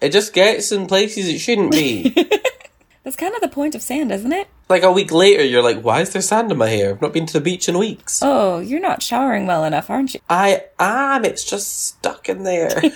[0.00, 2.10] It just gets in places it shouldn't be.
[3.02, 4.48] That's kind of the point of sand, isn't it?
[4.68, 6.90] like a week later, you're like, why is there sand in my hair?
[6.90, 8.20] I've not been to the beach in weeks.
[8.22, 10.20] Oh, you're not showering well enough, aren't you?
[10.28, 11.24] I am.
[11.24, 12.82] It's just stuck in there.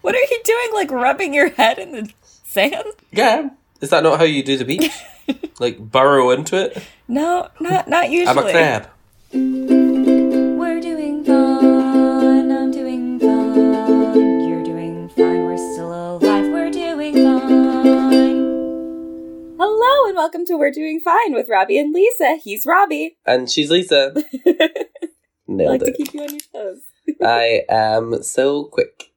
[0.00, 0.68] What are you doing?
[0.74, 2.82] Like rubbing your head in the sand?
[3.12, 3.50] yeah.
[3.80, 4.90] Is that not how you do the beach?
[5.60, 6.82] like burrow into it?
[7.06, 8.26] No, not not usually.
[8.26, 9.77] I'm a crab.
[19.60, 22.36] Hello and welcome to We're Doing Fine with Robbie and Lisa.
[22.36, 23.16] He's Robbie.
[23.26, 24.12] And she's Lisa.
[24.46, 24.68] I
[25.48, 26.80] Nailed like to keep you on your toes.
[27.24, 29.10] I am so quick.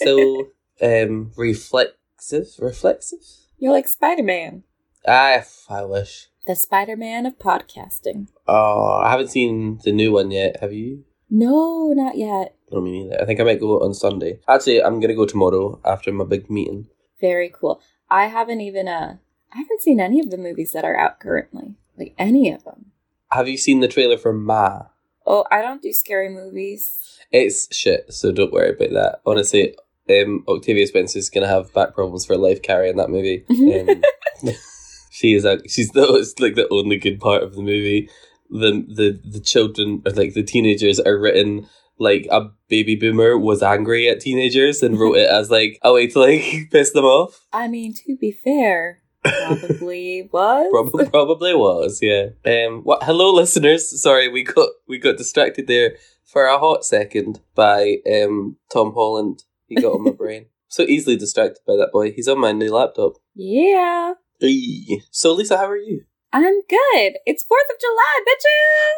[0.00, 0.48] So
[0.82, 2.48] um reflexive.
[2.58, 3.20] Reflexive?
[3.58, 4.64] You're like Spider Man,
[5.06, 6.26] I, I wish.
[6.46, 8.28] the Spider Man of podcasting.
[8.48, 10.56] Oh, I haven't seen the new one yet.
[10.60, 11.04] Have you?
[11.30, 12.56] No, not yet.
[12.72, 13.22] No, me neither.
[13.22, 14.40] I think I might go on Sunday.
[14.48, 16.88] Actually, I'm gonna go tomorrow after my big meeting.
[17.20, 17.80] Very cool.
[18.10, 19.18] I haven't even uh
[19.54, 21.74] I haven't seen any of the movies that are out currently.
[21.98, 22.86] Like any of them.
[23.30, 24.84] Have you seen the trailer for Ma?
[25.26, 27.18] Oh, I don't do scary movies.
[27.30, 29.20] It's shit, so don't worry about that.
[29.24, 29.74] Honestly,
[30.10, 33.44] um, Octavia Spencer's gonna have back problems for life carrying that movie.
[34.42, 34.52] Um,
[35.10, 38.08] she is a, she's the it's like the only good part of the movie.
[38.50, 43.62] The the the children or like the teenagers are written like a baby boomer was
[43.62, 47.46] angry at teenagers and wrote it as like a way to like piss them off.
[47.52, 50.66] I mean, to be fair, probably was.
[50.70, 52.30] Probably probably was, yeah.
[52.44, 54.00] Um what hello listeners.
[54.00, 59.44] Sorry, we got we got distracted there for a hot second by um Tom Holland.
[59.66, 60.46] He got on my brain.
[60.68, 62.12] So easily distracted by that boy.
[62.12, 63.14] He's on my new laptop.
[63.34, 64.14] Yeah.
[64.42, 65.02] Eee.
[65.10, 66.04] So Lisa, how are you?
[66.34, 67.18] I'm good.
[67.26, 68.96] It's 4th of July, bitches!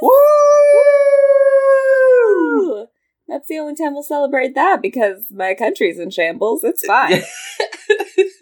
[2.76, 2.86] Woo!
[3.26, 6.62] That's the only time we'll celebrate that because my country's in shambles.
[6.62, 7.22] It's fine.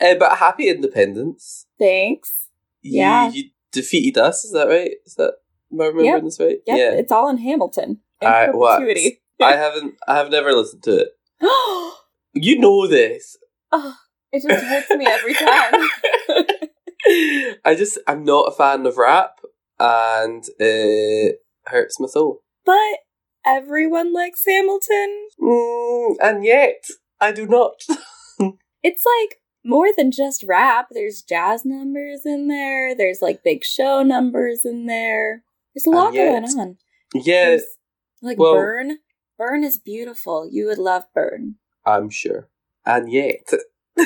[0.00, 1.66] uh, but happy independence.
[1.78, 2.48] Thanks.
[2.82, 3.30] You, Yeah.
[3.30, 4.92] You defeated us, is that right?
[5.04, 5.34] Is that
[5.72, 6.22] am I remembering Yep.
[6.24, 6.58] this right?
[6.66, 8.00] Yep, it's all in Hamilton.
[8.20, 8.78] In I- what?
[8.80, 9.20] perpetuity.
[9.40, 11.08] I haven't I have never listened to it.
[11.42, 11.96] oh,
[12.34, 13.36] You know this.
[13.70, 13.94] Oh,
[14.32, 15.88] it just hurts me every time.
[17.64, 19.40] I just I'm not a fan of rap
[19.78, 21.36] and it
[21.66, 22.42] hurts my soul.
[22.64, 22.98] but
[23.46, 25.28] everyone likes Hamilton.
[25.40, 26.86] Mm, and yet
[27.20, 27.74] I do not.
[28.82, 30.88] It's like more than just rap.
[30.90, 32.94] There's jazz numbers in there.
[32.94, 35.42] There's like big show numbers in there.
[35.74, 36.76] There's a And lot yet- going on.
[37.14, 37.64] yeah, There's,
[38.22, 38.98] like well- Burn.
[39.38, 40.48] Burn is beautiful.
[40.50, 41.56] You would love Burn.
[41.86, 42.48] I'm sure.
[42.84, 43.48] And yet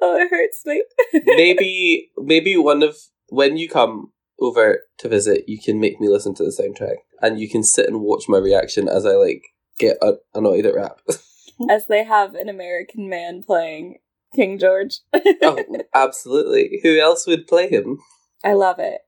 [0.00, 0.82] Oh, it hurts me.
[1.26, 2.96] maybe maybe one of
[3.28, 7.38] when you come over to visit, you can make me listen to the soundtrack, and
[7.40, 9.42] you can sit and watch my reaction as I like
[9.78, 9.96] get
[10.34, 11.00] annoyed at rap.
[11.70, 13.98] As they have an American man playing
[14.34, 15.00] King George.
[15.14, 15.58] oh,
[15.94, 16.80] absolutely.
[16.82, 17.98] Who else would play him?
[18.44, 19.00] I love it.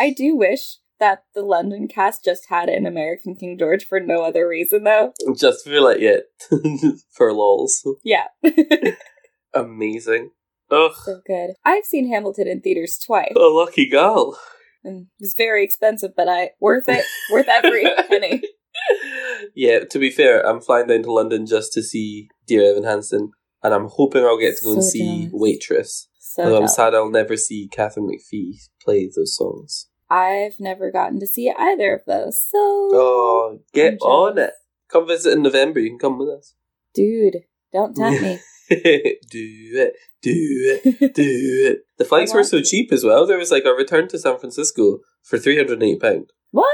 [0.00, 4.22] I do wish that the London cast just had an American King George for no
[4.22, 5.12] other reason, though.
[5.36, 6.26] Just feel like it
[7.10, 7.86] for lols.
[8.04, 8.26] Yeah.
[9.54, 10.30] Amazing.
[10.70, 11.50] Ugh, so good.
[11.64, 13.32] I've seen Hamilton in theaters twice.
[13.36, 14.38] a lucky girl.
[14.84, 17.04] And it was very expensive, but I worth it.
[17.30, 18.40] worth every penny.
[19.54, 23.30] Yeah, to be fair, I'm flying down to London just to see Dear Evan Hansen,
[23.62, 25.30] and I'm hoping I'll get to go and see jealous.
[25.32, 26.08] Waitress.
[26.18, 29.88] So Although I'm sad I'll never see Katharine McPhee play those songs.
[30.08, 32.40] I've never gotten to see either of those.
[32.40, 34.52] So Oh, get on it.
[34.90, 35.80] Come visit in November.
[35.80, 36.54] You can come with us.
[36.94, 37.36] dude,
[37.72, 38.38] don't tempt me.
[38.70, 41.22] do it, do it, do
[41.70, 41.78] it.
[41.98, 43.26] The flights were so cheap as well.
[43.26, 46.24] There was like a return to San Francisco for £380.
[46.52, 46.68] What?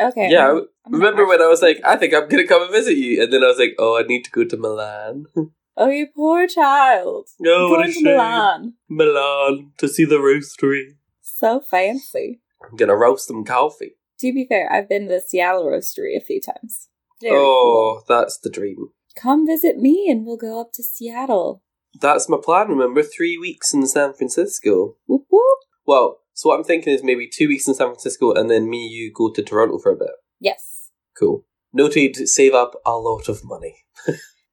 [0.00, 0.28] Okay.
[0.30, 2.70] Yeah, I'm- I'm Remember when I was like, I think I'm going to come and
[2.72, 3.22] visit you?
[3.22, 5.26] And then I was like, oh, I need to go to Milan.
[5.76, 7.26] Oh, you poor child.
[7.40, 8.04] No, what a to shame.
[8.04, 8.74] Milan.
[8.88, 10.94] Milan to see the roastery.
[11.20, 12.40] So fancy.
[12.62, 13.96] I'm going to roast some coffee.
[14.20, 16.90] To be fair, I've been to the Seattle Roastery a few times.
[17.20, 18.90] Very oh, that's the dream.
[19.16, 21.60] Come visit me and we'll go up to Seattle.
[22.00, 23.02] That's my plan, remember?
[23.02, 24.94] Three weeks in San Francisco.
[25.06, 25.58] Whoop whoop.
[25.84, 28.86] Well, so what I'm thinking is maybe two weeks in San Francisco and then me,
[28.86, 30.10] you go to Toronto for a bit.
[30.40, 30.90] Yes.
[31.18, 31.46] Cool.
[31.72, 33.76] Noted, save up a lot of money.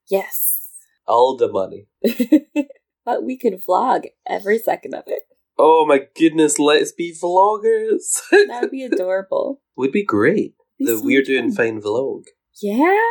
[0.10, 0.60] Yes.
[1.08, 1.88] All the money.
[3.06, 5.24] but we can vlog every second of it.
[5.58, 8.22] Oh my goodness, let's be vloggers.
[8.32, 9.62] That would be adorable.
[9.76, 10.54] Would be great.
[10.78, 11.56] Be The so We're Doing fun.
[11.56, 12.24] Fine vlog.
[12.62, 13.10] Yeah.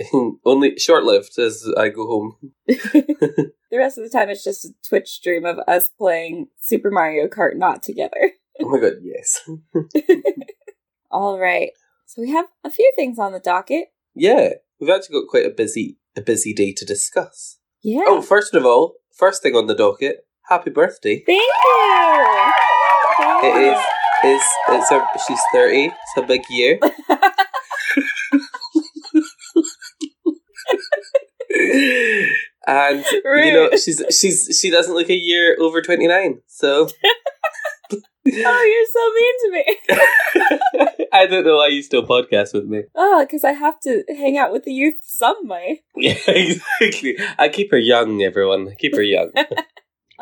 [0.44, 2.36] Only short lived as I go home.
[3.72, 7.28] The rest of the time, it's just a Twitch stream of us playing Super Mario
[7.28, 8.32] Kart not together.
[8.60, 9.48] Oh my god, yes.
[11.10, 11.70] All right.
[12.06, 13.86] So we have a few things on the docket.
[14.14, 17.58] yeah, we've actually got quite a busy a busy day to discuss.
[17.80, 18.02] Yeah.
[18.06, 21.22] Oh, first of all, first thing on the docket, happy birthday.
[21.24, 22.52] Thank you.
[23.18, 23.72] Thank It you.
[23.72, 23.78] is
[24.40, 25.84] is it's her she's thirty.
[25.86, 26.80] It's a big year.
[32.66, 36.40] And you know she's she's she doesn't look a year over twenty nine.
[36.46, 36.88] So
[38.32, 41.06] Oh, you're so mean to me.
[41.12, 42.82] I don't know why you still podcast with me.
[42.94, 45.82] Oh, because I have to hang out with the youth some way.
[45.96, 47.18] Yeah, exactly.
[47.38, 48.68] I keep her young, everyone.
[48.68, 49.32] I keep her young.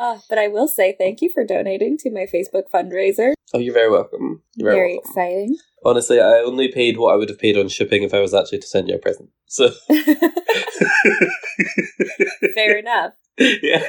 [0.01, 3.33] Ah, but I will say thank you for donating to my Facebook fundraiser.
[3.53, 4.43] Oh, you're very welcome.
[4.55, 5.11] You're very, Very welcome.
[5.11, 5.57] exciting.
[5.85, 8.59] Honestly, I only paid what I would have paid on shipping if I was actually
[8.61, 9.31] to send you a present.
[9.47, 9.71] So
[12.55, 13.13] Fair enough.
[13.39, 13.87] yeah.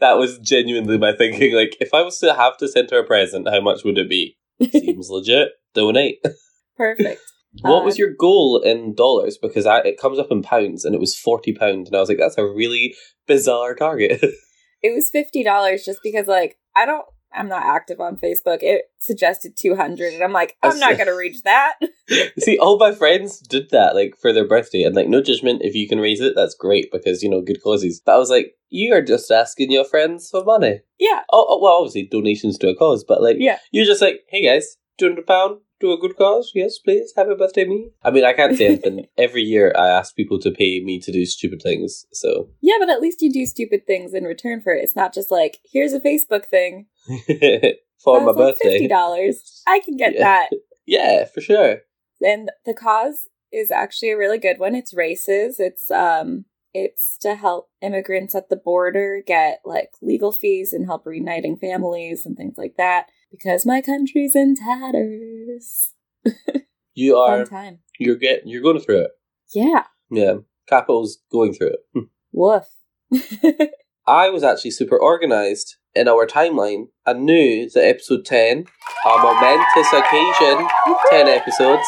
[0.00, 1.54] That was genuinely my thinking.
[1.54, 4.08] Like, if I was to have to send her a present, how much would it
[4.08, 4.36] be?
[4.72, 5.48] Seems legit.
[5.74, 6.18] Donate.
[6.76, 7.20] Perfect.
[7.62, 9.38] What Uh, was your goal in dollars?
[9.40, 12.08] Because I, it comes up in pounds, and it was forty pound, and I was
[12.08, 12.94] like, that's a really
[13.26, 14.20] bizarre target.
[14.82, 17.04] It was fifty dollars just because, like, I don't.
[17.30, 18.58] I'm not active on Facebook.
[18.62, 21.74] It suggested two hundred, and I'm like, I'm not gonna reach that.
[22.38, 25.60] See, all my friends did that, like for their birthday, and like, no judgment.
[25.62, 28.00] If you can raise it, that's great because you know good causes.
[28.04, 30.80] But I was like, you are just asking your friends for money.
[30.98, 33.58] yeah, Oh, oh well, obviously donations to a cause, but like, yeah.
[33.72, 36.52] you're just like, hey guys, two hundred pound to a good cause.
[36.54, 37.12] Yes, please.
[37.16, 37.90] Happy birthday, me.
[38.02, 39.06] I mean, I can't say anything.
[39.18, 42.06] Every year, I ask people to pay me to do stupid things.
[42.12, 44.82] So Yeah, but at least you do stupid things in return for it.
[44.82, 46.86] It's not just like, here's a Facebook thing.
[47.06, 47.20] for
[47.98, 49.62] So my it's like birthday, Fifty dollars.
[49.66, 50.20] I can get Yeah.
[50.24, 50.50] that.
[50.86, 51.78] yeah, for sure.
[52.24, 54.74] And the cause is actually a really good one.
[54.74, 55.58] It's RAICES.
[55.58, 56.44] It's um
[56.74, 62.26] it's to help immigrants at the border get like legal fees and help reuniting families
[62.26, 63.06] and things like that.
[63.30, 65.94] Because my country's in tatters.
[66.98, 67.46] You are.
[67.46, 67.78] Fun time.
[68.00, 68.48] You're getting.
[68.48, 69.10] You're going through it.
[69.54, 69.84] Yeah.
[70.10, 70.38] Yeah,
[70.68, 71.78] Capital's going through it.
[71.94, 72.00] Hmm.
[72.32, 72.64] Woof.
[74.06, 78.64] I was actually super organized in our timeline and knew that episode 10,
[79.06, 80.66] a momentous occasion,
[81.10, 81.86] 10 episodes,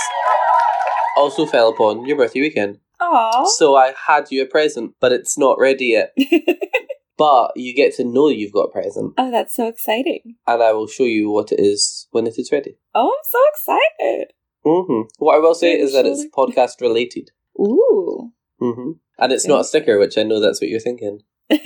[1.16, 2.78] also fell upon your birthday weekend.
[3.00, 3.46] Aww.
[3.48, 6.14] So I had you a present, but it's not ready yet.
[7.20, 10.36] But you get to know you've got a present, oh, that's so exciting.
[10.46, 12.78] and I will show you what it is when it is ready.
[12.94, 14.28] Oh, I'm so excited.
[14.64, 17.30] hmm What I will say is that it's podcast related.
[17.60, 18.32] Ooh.
[18.58, 21.20] hmm And it's not a sticker, which I know that's what you're thinking.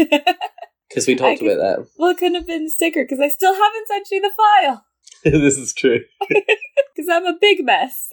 [0.88, 1.86] Because we talked about that.
[1.98, 4.84] well, it couldn't have been a sticker because I still haven't sent you the file.
[5.24, 6.00] this is true.
[6.28, 8.08] Because I'm a big mess.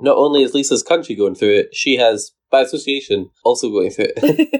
[0.00, 4.08] Not only is Lisa's country going through it, she has, by association, also going through
[4.16, 4.50] it.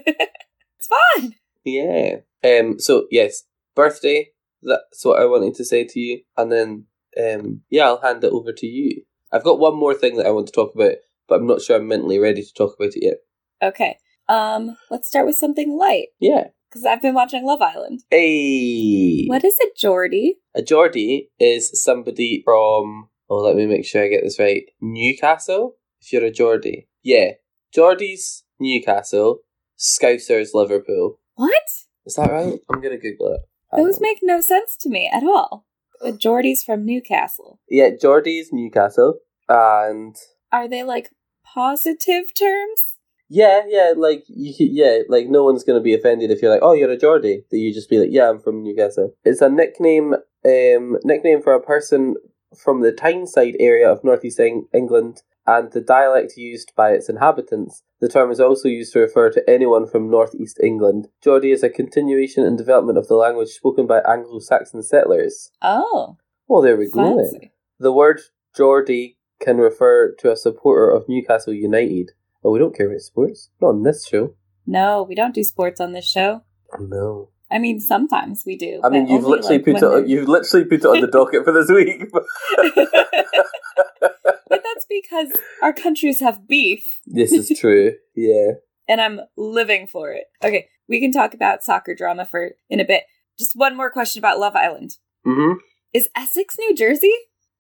[0.79, 1.35] it's fine.
[1.65, 2.17] Yeah.
[2.45, 2.79] Um.
[2.79, 3.43] So yes,
[3.75, 4.31] birthday.
[4.63, 6.87] That's what I wanted to say to you, and then
[7.23, 7.63] um.
[7.71, 9.03] Yeah, I'll hand it over to you.
[9.33, 10.95] I've got one more thing that I want to talk about,
[11.29, 13.17] but I'm not sure I'm mentally ready to talk about it yet.
[13.63, 13.97] Okay.
[14.29, 16.45] Um, let's start with something light Yeah.
[16.71, 18.01] because I've been watching Love Island.
[18.11, 19.27] Hey.
[19.27, 20.37] What is it, Geordie?
[20.55, 23.09] A Geordie is somebody from.
[23.29, 24.63] Oh, let me make sure I get this right.
[24.81, 25.77] Newcastle.
[26.01, 27.33] If you're a Geordie, yeah.
[27.75, 29.41] Geordie's Newcastle.
[29.79, 31.19] Scousers Liverpool.
[31.37, 31.63] What?
[32.07, 32.59] Is that right?
[32.73, 33.41] I'm gonna Google it.
[33.73, 34.03] Hang Those on.
[34.03, 35.67] make no sense to me at all.
[36.01, 37.61] But Geordie's from Newcastle.
[37.69, 40.15] Yeah, Geordie's Newcastle, and
[40.53, 41.11] Are they like
[41.45, 42.93] positive terms?
[43.29, 46.73] yeah, yeah, like you, yeah, like no one's gonna be offended if you're like, oh,
[46.75, 47.45] you're a Geordie.
[47.51, 49.15] That you just be like, yeah, I'm from Newcastle.
[49.25, 52.17] It's a nickname, um, nickname for a person
[52.57, 57.83] from the Tyneside area of northeast Eng- England, and the dialect used by its inhabitants.
[58.01, 61.09] The term is also used to refer to anyone from northeast England.
[61.23, 65.51] Geordie is a continuation and development of the language spoken by Anglo-Saxon settlers.
[65.63, 66.17] Oh,
[66.49, 67.03] Well, there we go.
[67.03, 67.17] then.
[67.31, 67.53] fancy.
[67.79, 68.21] The word
[68.57, 72.13] Geordie can refer to a supporter of Newcastle United.
[72.43, 73.51] Oh, we don't care about sports.
[73.61, 74.35] Not on this show.
[74.67, 76.43] No, we don't do sports on this show.
[76.79, 77.31] No.
[77.55, 78.81] I mean, sometimes we do.
[78.83, 79.85] I mean, you've literally like, put it.
[79.85, 82.11] On, you've literally put it on the docket for this week.
[84.01, 85.29] but that's because
[85.63, 87.93] our countries have beef, this is true.
[88.17, 88.55] Yeah.
[88.89, 90.25] and I'm living for it.
[90.43, 93.05] Okay, we can talk about soccer drama for in a bit.
[93.39, 94.97] Just one more question about Love Island.
[95.25, 95.59] Mm-hmm.
[95.93, 97.15] Is Essex New Jersey?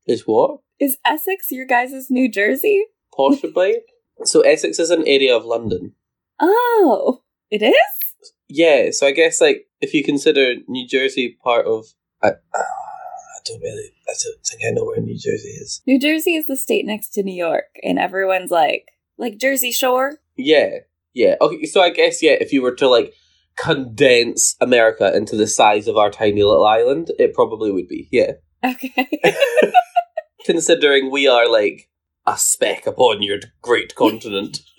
[0.06, 0.58] Is what?
[0.80, 2.86] Is Essex your guys' New Jersey?
[3.16, 3.76] Possibly.
[4.24, 5.92] so Essex is an area of London.
[6.40, 8.03] Oh, it is?
[8.48, 8.90] Yeah.
[8.90, 11.86] So I guess like if you consider New Jersey part of,
[12.22, 13.90] I, uh, I don't really.
[14.08, 15.82] I don't think I know where New Jersey is.
[15.86, 18.88] New Jersey is the state next to New York, and everyone's like,
[19.18, 20.18] like Jersey Shore?
[20.36, 20.78] Yeah,
[21.14, 21.36] yeah.
[21.40, 23.12] Okay, so I guess yeah, if you were to like
[23.56, 28.08] condense America into the size of our tiny little island, it probably would be.
[28.10, 28.32] Yeah,
[28.64, 28.92] Okay.
[30.46, 31.88] considering we are like
[32.26, 34.60] a speck upon your great continent.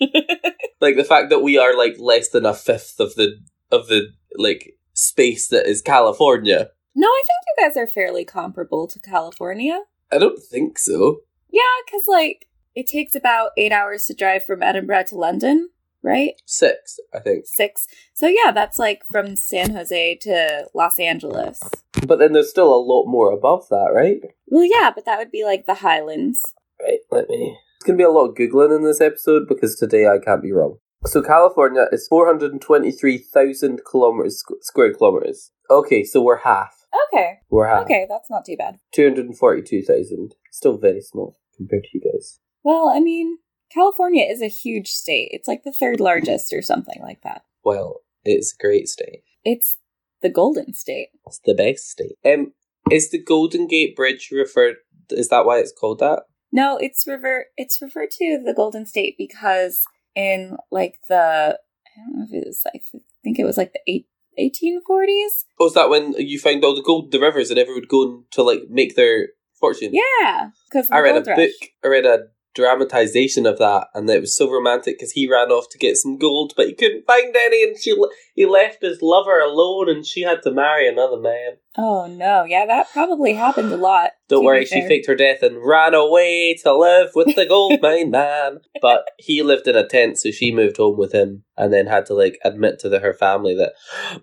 [0.80, 3.38] like the fact that we are like less than a fifth of the
[3.70, 6.70] of the like space that is California.
[6.98, 9.82] No, I think you guys are fairly comparable to California.
[10.10, 11.18] I don't think so.
[11.50, 15.68] Yeah, because, like, it takes about eight hours to drive from Edinburgh to London,
[16.02, 16.40] right?
[16.46, 17.44] Six, I think.
[17.46, 17.86] Six.
[18.14, 21.62] So, yeah, that's like from San Jose to Los Angeles.
[22.06, 24.20] But then there's still a lot more above that, right?
[24.46, 26.40] Well, yeah, but that would be like the Highlands.
[26.80, 27.58] Right, let me.
[27.76, 30.42] It's going to be a lot of Googling in this episode because today I can't
[30.42, 30.78] be wrong.
[31.04, 35.52] So California is 423,000 kilometers, square kilometers.
[35.70, 36.74] Okay, so we're half.
[37.12, 37.34] Okay.
[37.50, 37.84] We're half.
[37.84, 38.78] Okay, that's not too bad.
[38.94, 40.34] 242,000.
[40.50, 42.40] Still very small compared to you guys.
[42.64, 43.38] Well, I mean,
[43.72, 45.28] California is a huge state.
[45.32, 47.42] It's like the third largest or something like that.
[47.62, 49.22] Well, it's a great state.
[49.44, 49.76] It's
[50.22, 51.08] the Golden State.
[51.26, 52.16] It's the best state.
[52.24, 52.52] Um,
[52.90, 54.76] is the Golden Gate Bridge referred?
[55.10, 56.22] Is that why it's called that?
[56.52, 59.84] No, it's refer it's referred to the Golden State because
[60.14, 63.72] in like the I don't know if it was like I think it was like
[63.72, 64.06] the eight,
[64.38, 65.44] 1840s.
[65.58, 68.24] Oh, is that when you found all the gold, the rivers, and everyone would go
[68.30, 69.92] to like make their fortune?
[69.92, 71.50] Yeah, because I read a book.
[71.84, 75.68] I read a dramatization of that, and it was so romantic because he ran off
[75.70, 77.94] to get some gold, but he couldn't find any, and she
[78.34, 81.58] he left his lover alone, and she had to marry another man.
[81.76, 84.12] Oh no, yeah, that probably happened a lot.
[84.28, 84.88] Don't worry, she fair.
[84.88, 88.60] faked her death and ran away to live with the gold mine man.
[88.80, 92.06] But he lived in a tent, so she moved home with him, and then had
[92.06, 93.74] to like admit to the, her family that,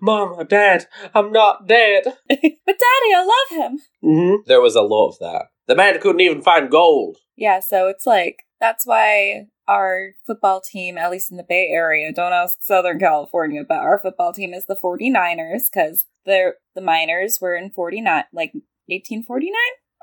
[0.02, 0.86] "Mom, I'm dead.
[1.14, 3.78] I'm not dead." but Daddy, I love him.
[4.02, 4.36] Mm-hmm.
[4.46, 5.46] There was a lot of that.
[5.66, 7.18] The man couldn't even find gold.
[7.36, 12.12] Yeah, so it's like that's why our football team, at least in the Bay Area,
[12.12, 17.38] don't ask Southern California, but our football team is the 49ers because the the miners
[17.40, 18.52] were in 49 like
[18.86, 19.52] 1849.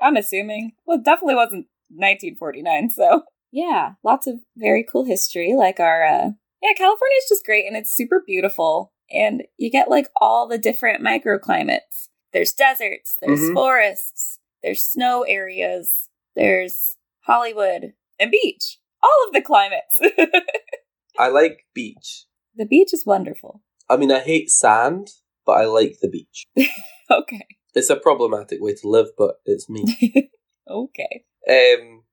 [0.00, 0.72] I'm assuming.
[0.84, 2.90] Well, it definitely wasn't 1949.
[2.90, 5.54] So yeah, lots of very cool history.
[5.56, 6.30] Like our uh,
[6.62, 10.58] yeah, California is just great and it's super beautiful, and you get like all the
[10.58, 12.08] different microclimates.
[12.32, 13.54] There's deserts, there's Mhm.
[13.54, 16.96] forests, there's snow areas, there's
[17.26, 18.78] Hollywood and beach.
[19.02, 19.98] All of the climates.
[21.18, 22.26] I like beach.
[22.56, 23.62] the beach is wonderful.
[23.88, 25.08] I mean, I hate sand,
[25.44, 26.46] but I like the beach.
[27.10, 27.44] Okay.
[27.74, 29.84] It's a problematic way to live, but it's me.
[30.70, 31.24] okay.
[31.50, 32.04] um,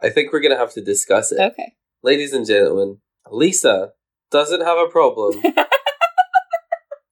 [0.00, 1.72] I think we're gonna have to discuss it, Okay.
[2.02, 2.98] ladies and gentlemen.
[3.28, 3.92] Lisa
[4.30, 5.42] doesn't have a problem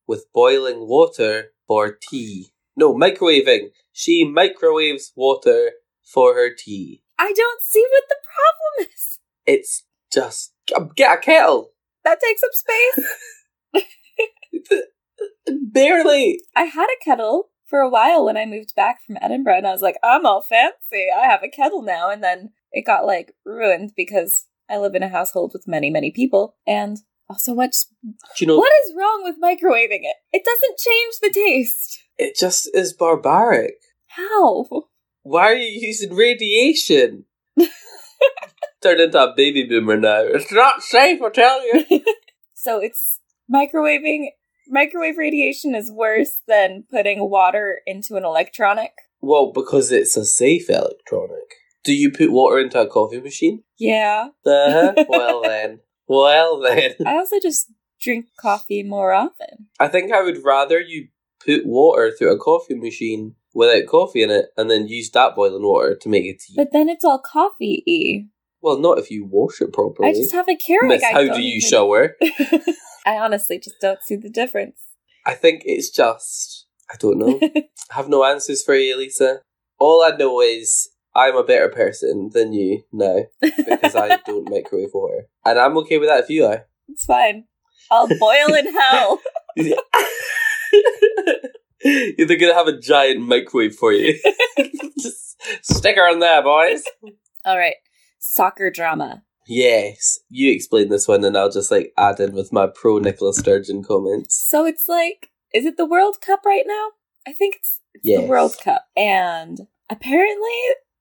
[0.07, 2.52] with boiling water for tea.
[2.76, 3.71] No, microwaving.
[3.92, 5.73] She microwaves water
[6.04, 7.01] for her tea.
[7.19, 9.19] I don't see what the problem is.
[9.47, 11.71] It's just um, get a kettle.
[12.04, 13.83] That takes up space.
[15.73, 16.40] Barely.
[16.57, 19.73] I had a kettle for a while when I moved back from Edinburgh, and I
[19.73, 21.07] was like, I'm all fancy.
[21.16, 22.11] I have a kettle now.
[22.11, 26.11] And then it got like ruined because I live in a household with many, many
[26.11, 26.57] people.
[26.66, 28.59] And also, what's Do you know?
[28.59, 30.16] what is wrong with microwaving it?
[30.33, 32.00] It doesn't change the taste.
[32.19, 33.75] It just is barbaric.
[34.09, 34.66] How?
[35.22, 37.24] Why are you using radiation?
[38.82, 40.20] Turned into a baby boomer now.
[40.22, 42.04] It's not safe, I tell you.
[42.54, 43.18] So it's
[43.52, 44.26] microwaving.
[44.68, 48.92] Microwave radiation is worse than putting water into an electronic.
[49.20, 51.56] well, because it's a safe electronic.
[51.82, 53.64] Do you put water into a coffee machine?
[53.80, 54.28] Yeah.
[54.46, 54.94] Uh-huh.
[55.08, 55.80] well then.
[56.06, 56.92] Well then.
[57.04, 57.66] I also just
[58.00, 59.66] drink coffee more often.
[59.80, 61.08] I think I would rather you
[61.44, 65.62] put water through a coffee machine without coffee in it and then use that boiling
[65.62, 66.54] water to make a tea.
[66.56, 68.28] But then it's all coffee y.
[68.61, 70.09] well, not if you wash it properly.
[70.11, 70.88] I just have a Keurig.
[70.88, 72.16] Miss, I how do you even- shower?
[73.06, 74.76] I honestly just don't see the difference.
[75.26, 77.38] I think it's just I don't know.
[77.42, 79.40] I have no answers for you, Lisa.
[79.78, 84.90] All I know is I'm a better person than you now because I don't microwave
[84.94, 86.66] water, and I'm okay with that if you are.
[86.88, 87.44] It's fine.
[87.90, 89.21] I'll boil in hell.
[91.84, 94.18] They're gonna have a giant microwave for you.
[95.00, 96.82] Just stick her on there, boys.
[97.44, 97.74] All right.
[98.18, 99.22] Soccer drama.
[99.48, 103.34] Yes, you explain this one, and I'll just like add in with my pro Nicola
[103.34, 104.40] Sturgeon comments.
[104.48, 106.90] So it's like, is it the World Cup right now?
[107.26, 108.20] I think it's, it's Yes.
[108.20, 108.84] the World Cup.
[108.96, 109.58] And
[109.90, 110.48] apparently,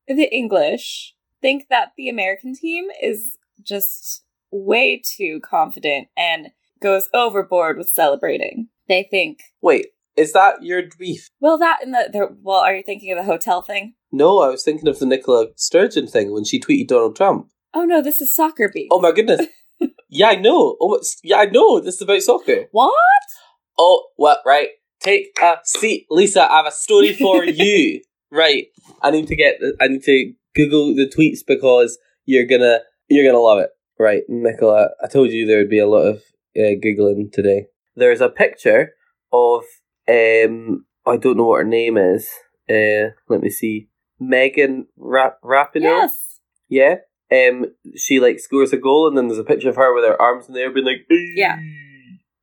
[0.08, 6.50] the English think that the American team is just way too confident and
[6.82, 8.70] goes overboard with celebrating.
[8.88, 9.88] They think, Wait,
[10.18, 11.28] is that your beef?
[11.40, 13.94] well, that and the, the well, are you thinking of the hotel thing?
[14.12, 17.48] No, I was thinking of the Nicola Sturgeon thing when she tweeted Donald Trump.
[17.74, 18.90] Oh no, this is soccer beef.
[18.92, 19.46] Oh my goodness.
[20.10, 20.76] yeah, I know.
[20.82, 21.80] Oh, yeah, I know.
[21.80, 22.66] This is about soccer.
[22.72, 22.92] what?
[23.80, 24.40] Oh, what?
[24.46, 24.70] Right.
[25.00, 26.44] Take a seat, Lisa.
[26.52, 28.02] I have a story for you.
[28.32, 28.66] Right.
[29.02, 29.56] I need to get.
[29.80, 33.70] I need to Google the tweets because you're gonna you're gonna love it.
[33.98, 36.18] Right, Nicola, I told you there would be a lot of
[36.58, 37.68] uh, googling today.
[37.96, 38.94] There's a picture
[39.32, 39.64] of
[40.08, 42.30] um I don't know what her name is.
[42.70, 43.90] Uh, let me see,
[44.20, 45.82] Megan Ra- Rapinoe.
[45.82, 46.40] Yes.
[46.70, 46.96] Yeah.
[47.32, 47.66] Um,
[47.96, 50.48] she like scores a goal, and then there's a picture of her with her arms
[50.48, 51.58] in the air, being like, Yeah.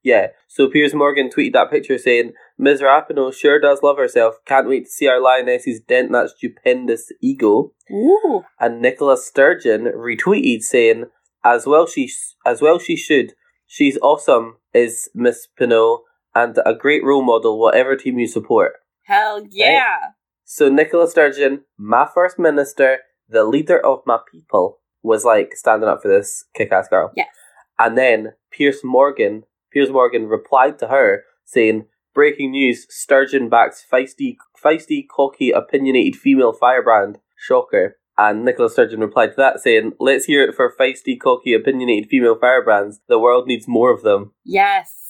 [0.02, 0.28] yeah.
[0.48, 2.80] So Piers Morgan tweeted that picture saying, "Ms.
[2.80, 4.36] Rapinoe sure does love herself.
[4.46, 8.42] Can't wait to see our lionesses dent that stupendous ego." Ooh.
[8.58, 11.04] And Nicola Sturgeon retweeted saying,
[11.44, 12.10] "As well she
[12.44, 13.34] as well she should.
[13.66, 16.00] She's awesome, is Miss Rapinoe,
[16.40, 18.72] and a great role model, whatever team you support."
[19.04, 19.98] Hell yeah.
[20.44, 22.90] So Nicola Sturgeon, my first minister,
[23.28, 27.12] the leader of my people, was like standing up for this kick-ass girl.
[27.14, 27.34] Yes.
[27.78, 34.36] And then Piers Morgan, Piers Morgan replied to her saying, "Breaking news: Sturgeon backs feisty,
[34.64, 37.18] feisty, cocky, opinionated female firebrand.
[37.36, 42.10] Shocker." And Nicola Sturgeon replied to that saying, "Let's hear it for feisty, cocky, opinionated
[42.10, 43.00] female firebrands.
[43.06, 45.07] The world needs more of them." Yes.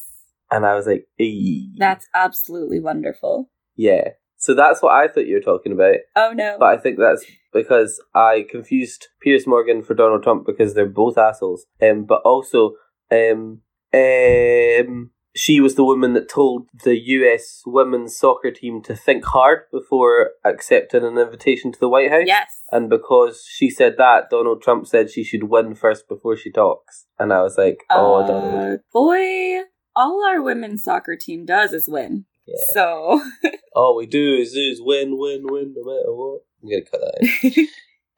[0.50, 3.50] And I was like, "Eee." That's absolutely wonderful.
[3.76, 5.96] yeah." So that's what I thought you were talking about.
[6.14, 6.56] Oh no.
[6.60, 11.18] But I think that's because I confused Piers Morgan for Donald Trump because they're both
[11.18, 11.66] assholes.
[11.82, 12.74] Um, but also,
[13.10, 13.62] um,
[13.92, 17.62] um, she was the woman that told the U.S.
[17.66, 22.24] women's soccer team to think hard before accepting an invitation to the White House.
[22.26, 22.48] yes.
[22.70, 27.06] And because she said that, Donald Trump said she should win first before she talks.
[27.18, 28.74] And I was like, oh, Donald.
[28.74, 29.62] Uh, boy,
[29.98, 32.24] all our women's soccer team does is win.
[32.46, 32.54] Yeah.
[32.72, 33.20] So
[33.74, 36.40] All we do is, is win, win, win, no matter what.
[36.62, 37.68] I'm to cut that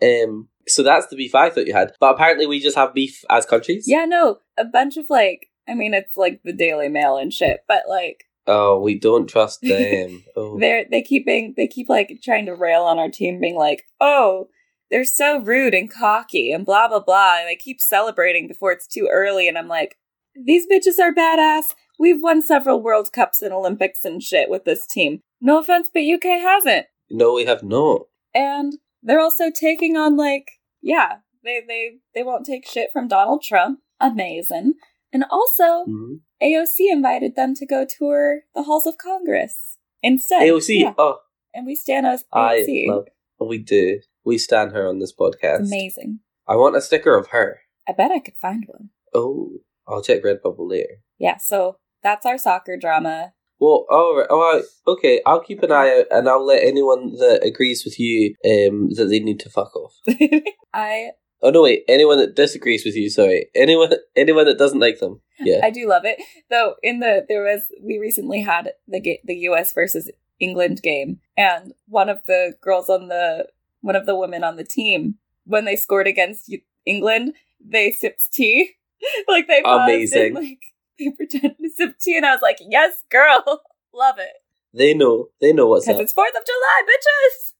[0.02, 0.26] out.
[0.26, 1.92] Um, so that's the beef I thought you had.
[2.00, 3.84] But apparently we just have beef as countries.
[3.86, 7.60] yeah, no, a bunch of like, I mean, it's like the Daily Mail and shit,
[7.66, 10.24] but like Oh, we don't trust them.
[10.36, 10.58] Oh.
[10.58, 13.84] they're they keep being they keep like trying to rail on our team, being like,
[14.00, 14.48] oh.
[14.90, 17.38] They're so rude and cocky and blah blah blah.
[17.38, 19.96] And they keep celebrating before it's too early, and I'm like,
[20.34, 21.74] these bitches are badass.
[21.98, 25.20] We've won several World Cups and Olympics and shit with this team.
[25.40, 26.86] No offense, but UK hasn't.
[27.10, 28.02] No, we have not.
[28.34, 30.46] and they're also taking on like
[30.82, 34.74] yeah they they they won't take shit from donald trump amazing
[35.12, 36.20] and also Mhm.
[36.42, 40.80] aoc invited them to go tour the halls of congress instead AOC.
[40.82, 40.94] yeah.
[40.98, 41.18] Oh,
[41.54, 43.08] and we stand as I aoc love.
[43.40, 44.00] We do.
[44.24, 45.60] We stand her on this podcast.
[45.60, 47.60] it's amazing I want a sticker of her.
[47.88, 49.50] i bet i could find one Oh,
[49.90, 51.02] I'll check Redbubble later.
[51.18, 55.20] yeah so that's our soccer drama Well, all right, all right, okay.
[55.26, 59.06] I'll keep an eye out, and I'll let anyone that agrees with you um that
[59.10, 59.94] they need to fuck off.
[60.74, 61.10] i
[61.42, 61.84] Oh no, wait.
[61.88, 63.46] Anyone that disagrees with you, sorry.
[63.54, 65.22] Anyone, anyone that doesn't like them.
[65.38, 65.60] Yeah.
[65.62, 66.20] I do love it.
[66.50, 71.20] Though in the there was we recently had the ga- the US versus England game
[71.36, 73.48] and one of the girls on the
[73.80, 78.72] one of the women on the team when they scored against England, they sipped tea.
[79.28, 80.36] like they Amazing.
[80.36, 80.62] And, like
[80.98, 83.42] they pretended to sip tea and I was like, "Yes, girl.
[83.94, 84.32] love it."
[84.72, 85.28] They know.
[85.40, 86.00] They know what's up.
[86.00, 87.54] it's 4th of July, bitches.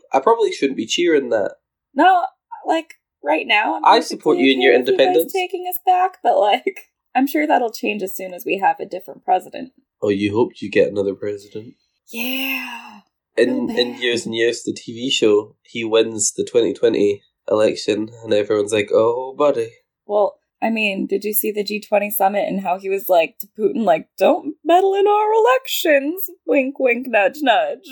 [0.12, 1.56] I probably shouldn't be cheering that.
[1.94, 2.24] no,
[2.66, 5.32] like right now I'm I support you in your with you independence.
[5.32, 8.86] taking us back, but like I'm sure that'll change as soon as we have a
[8.86, 9.72] different president.
[10.02, 11.74] Oh, you hoped you get another president.
[12.10, 13.00] Yeah.
[13.36, 18.72] In in years and years, the TV show he wins the 2020 election, and everyone's
[18.72, 19.70] like, "Oh, buddy."
[20.06, 23.46] Well, I mean, did you see the G20 summit and how he was like to
[23.58, 26.24] Putin, like, don't meddle in our elections?
[26.46, 27.88] Wink, wink, nudge, nudge.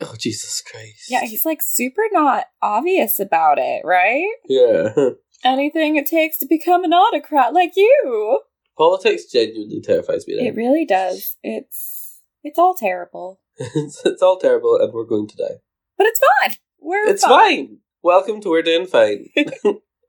[0.00, 1.06] Oh, Jesus Christ.
[1.08, 4.26] Yeah, he's like super not obvious about it, right?
[4.48, 4.92] yeah.
[5.44, 8.40] Anything it takes to become an autocrat like you.
[8.78, 10.36] Politics genuinely terrifies me.
[10.36, 10.48] Now.
[10.48, 11.36] It really does.
[11.42, 15.60] It's it's all terrible, it's, it's all terrible, and we're going to die.
[15.98, 16.56] but it's fine.
[16.80, 17.78] We're It's fine.
[18.04, 19.30] Welcome to We're Doing Fine.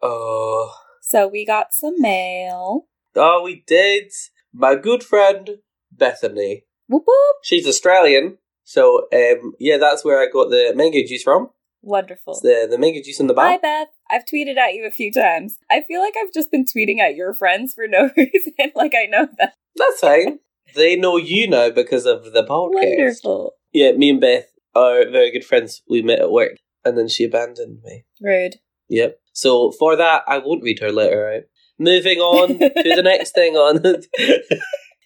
[0.02, 2.88] oh, So we got some mail.
[3.16, 4.12] oh, we did.
[4.54, 5.50] My good friend
[5.94, 6.66] Bethany.
[6.90, 7.36] Whoop whoop.
[7.42, 11.52] She's Australian, so um, yeah, that's where I got the mango juice from.
[11.84, 12.34] Wonderful.
[12.34, 13.60] It's the the mango juice in the Hi.
[13.60, 13.88] Beth.
[14.12, 15.58] I've tweeted at you a few times.
[15.72, 18.54] I feel like I've just been tweeting at your friends for no reason.
[18.76, 19.54] like I know that.
[19.78, 20.40] That's fine.
[20.76, 22.74] they know you now because of the podcast.
[22.74, 23.54] Wonderful.
[23.72, 25.82] Yeah, me and Beth are very good friends.
[25.90, 28.06] We met at work, and then she abandoned me.
[28.22, 28.56] Rude.
[28.90, 29.20] Yep.
[29.34, 31.44] So for that, I won't read her letter out.
[31.78, 33.82] Moving on to the next thing on.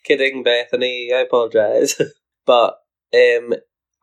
[0.04, 1.12] Kidding, Bethany.
[1.14, 2.00] I apologize,
[2.46, 2.76] but
[3.14, 3.54] um,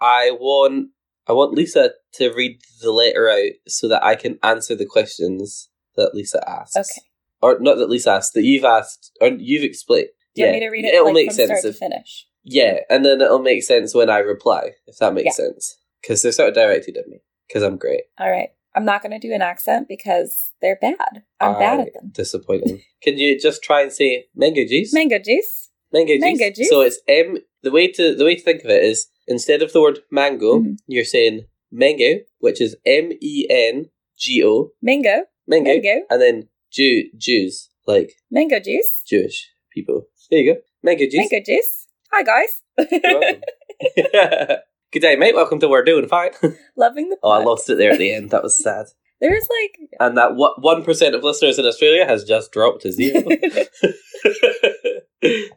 [0.00, 0.88] I want
[1.28, 5.68] I want Lisa to read the letter out so that I can answer the questions
[5.96, 6.76] that Lisa asks.
[6.76, 7.06] Okay.
[7.42, 10.08] Or not that Lisa asked, that you've asked, or you've explained.
[10.34, 12.26] Do you yeah, want me to read it it'll like, make sense if finish?
[12.44, 15.46] yeah, and then it'll make sense when I reply, if that makes Yeah.
[15.46, 15.76] sense.
[16.02, 18.02] Because they're sort of directed at me, because I'm great.
[18.18, 18.50] All right.
[18.74, 21.22] I'm not going to do an accent because they're bad.
[21.40, 22.10] I'm bad at them.
[22.12, 22.82] Disappointing.
[23.02, 24.92] Can you just try and say mango juice?
[24.92, 25.70] Mango juice.
[25.92, 26.20] mango juice.
[26.20, 26.68] mango juice.
[26.68, 27.38] So it's M.
[27.62, 30.60] The way to the way to think of it is instead of the word mango,
[30.60, 30.76] Mhm.
[30.86, 33.86] you're saying mango, which is M E N
[34.18, 35.22] G O, Mango.
[35.46, 36.04] mango, Mango.
[36.10, 39.02] and then Jew Jews like Mango juice.
[39.06, 40.06] Jewish people.
[40.30, 40.60] There you go.
[40.82, 41.16] Mango juice.
[41.30, 41.86] Mango juice.
[42.12, 42.62] Hi, guys.
[44.96, 45.34] Good day, mate.
[45.34, 46.30] Welcome to We're Doing Fine.
[46.74, 48.30] Loving the Oh, I lost it there at the end.
[48.30, 48.86] That was sad.
[49.20, 53.20] There's like And that one percent of listeners in Australia has just dropped to zero.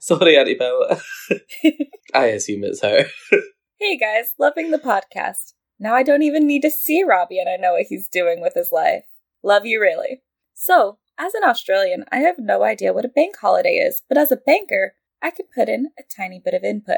[0.02, 1.00] Sorry, Auntie Pamela.
[2.14, 3.06] I assume it's her.
[3.80, 5.54] Hey guys, loving the podcast.
[5.80, 8.56] Now I don't even need to see Robbie and I know what he's doing with
[8.56, 9.06] his life.
[9.42, 10.22] Love you really.
[10.54, 14.34] So, as an Australian, I have no idea what a bank holiday is, but as
[14.34, 16.98] a banker, I can put in a tiny bit of input.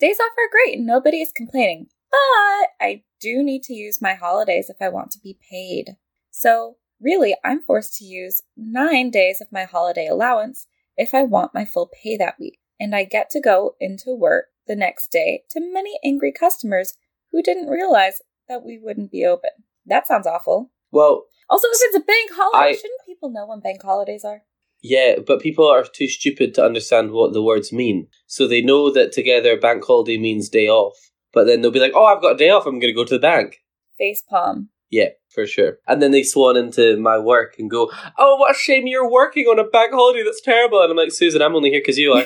[0.00, 4.14] Days off are great and nobody is complaining, but I do need to use my
[4.14, 5.96] holidays if I want to be paid.
[6.30, 11.52] So, really, I'm forced to use nine days of my holiday allowance if I want
[11.54, 15.44] my full pay that week, and I get to go into work the next day
[15.50, 16.94] to many angry customers
[17.30, 19.50] who didn't realize that we wouldn't be open.
[19.84, 20.70] That sounds awful.
[20.90, 24.44] Well, Also, if it's a bank holiday, I- shouldn't people know when bank holidays are?
[24.82, 28.08] Yeah, but people are too stupid to understand what the words mean.
[28.26, 30.96] So they know that together bank holiday means day off.
[31.32, 32.66] But then they'll be like, oh, I've got a day off.
[32.66, 33.58] I'm going to go to the bank.
[33.98, 34.70] Face palm.
[34.90, 35.78] Yeah, for sure.
[35.86, 39.44] And then they swan into my work and go, oh, what a shame you're working
[39.46, 40.24] on a bank holiday.
[40.24, 40.82] That's terrible.
[40.82, 42.24] And I'm like, Susan, I'm only here because you are.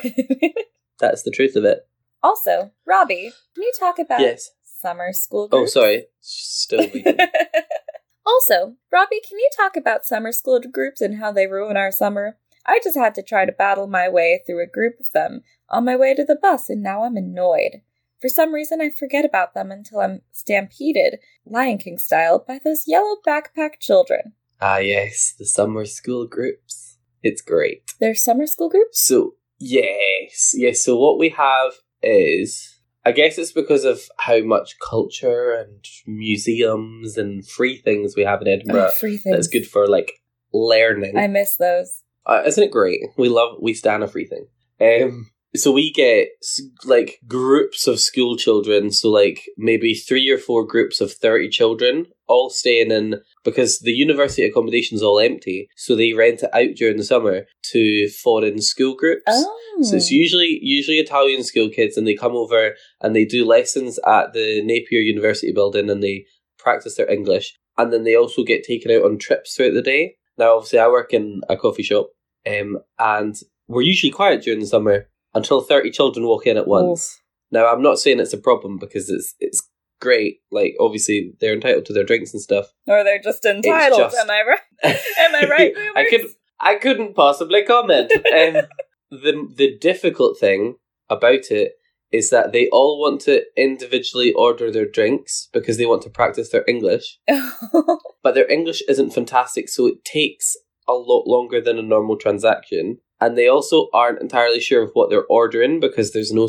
[1.01, 1.87] That's the truth of it.
[2.23, 4.53] also, Robbie, can you talk about Yes.
[4.63, 6.07] summer school Oh, sorry.
[6.21, 6.81] Still
[8.25, 12.39] also, Robbie, can you talk about summer school groups and how they ruin our summer?
[12.67, 15.85] I just had to try to battle my way through a group of them on
[15.85, 17.83] my way to the bus, and now I'm annoyed.
[18.21, 22.85] For some reason, I forget about them until I'm stampeded, Lion King style, by those
[22.87, 24.33] yellow backpack children.
[24.61, 26.97] ah, yes, the summer school groups.
[27.23, 27.93] It's great.
[28.01, 29.01] They're summer school groups?
[29.05, 30.83] So, yes, yes.
[30.85, 31.73] So, what we have
[32.03, 38.25] is, I guess it's because of how much culture and museums and free things we
[38.25, 39.37] have in Edinburgh Oh, free things.
[39.37, 40.21] that's good for like
[40.53, 41.17] learning.
[41.19, 42.03] I miss those.
[42.27, 43.01] Uh, isn't it great?
[43.17, 44.47] We love, we stand a free thing.
[44.81, 46.29] Um, so we get
[46.85, 52.07] like groups of school children, so like maybe three or four groups of 30 children,
[52.27, 55.69] all staying in because the university accommodation is all empty.
[55.77, 59.23] So they rent it out during the summer to foreign school groups.
[59.29, 59.61] Oh.
[59.83, 64.01] So it's usually usually Italian school kids, and they come over and they do lessons
[64.07, 66.27] at the Napier University building, and they
[66.59, 70.17] practice their English, and then they also get taken out on trips throughout the day.
[70.39, 72.09] Now, obviously, I work in a coffee shop,
[72.47, 73.37] um, and
[73.69, 77.21] we're usually quiet during the summer until thirty children walk in at once.
[77.51, 79.69] Now, I'm not saying it's a problem because it's it's
[80.01, 80.39] great.
[80.51, 82.67] Like, obviously, they're entitled to their drinks and stuff.
[82.87, 84.01] Or they're just entitled.
[84.01, 84.61] just- Am I right?
[85.21, 86.27] Am I right, I could
[86.61, 88.13] I couldn't possibly comment.
[88.13, 88.63] um,
[89.11, 90.77] the the difficult thing
[91.09, 91.73] about it
[92.15, 96.51] is that they all want to individually order their drinks because they want to practice
[96.51, 97.19] their English,
[98.23, 102.99] but their English isn't fantastic, so it takes a lot longer than a normal transaction.
[103.21, 106.49] And they also aren't entirely sure of what they're ordering because there's no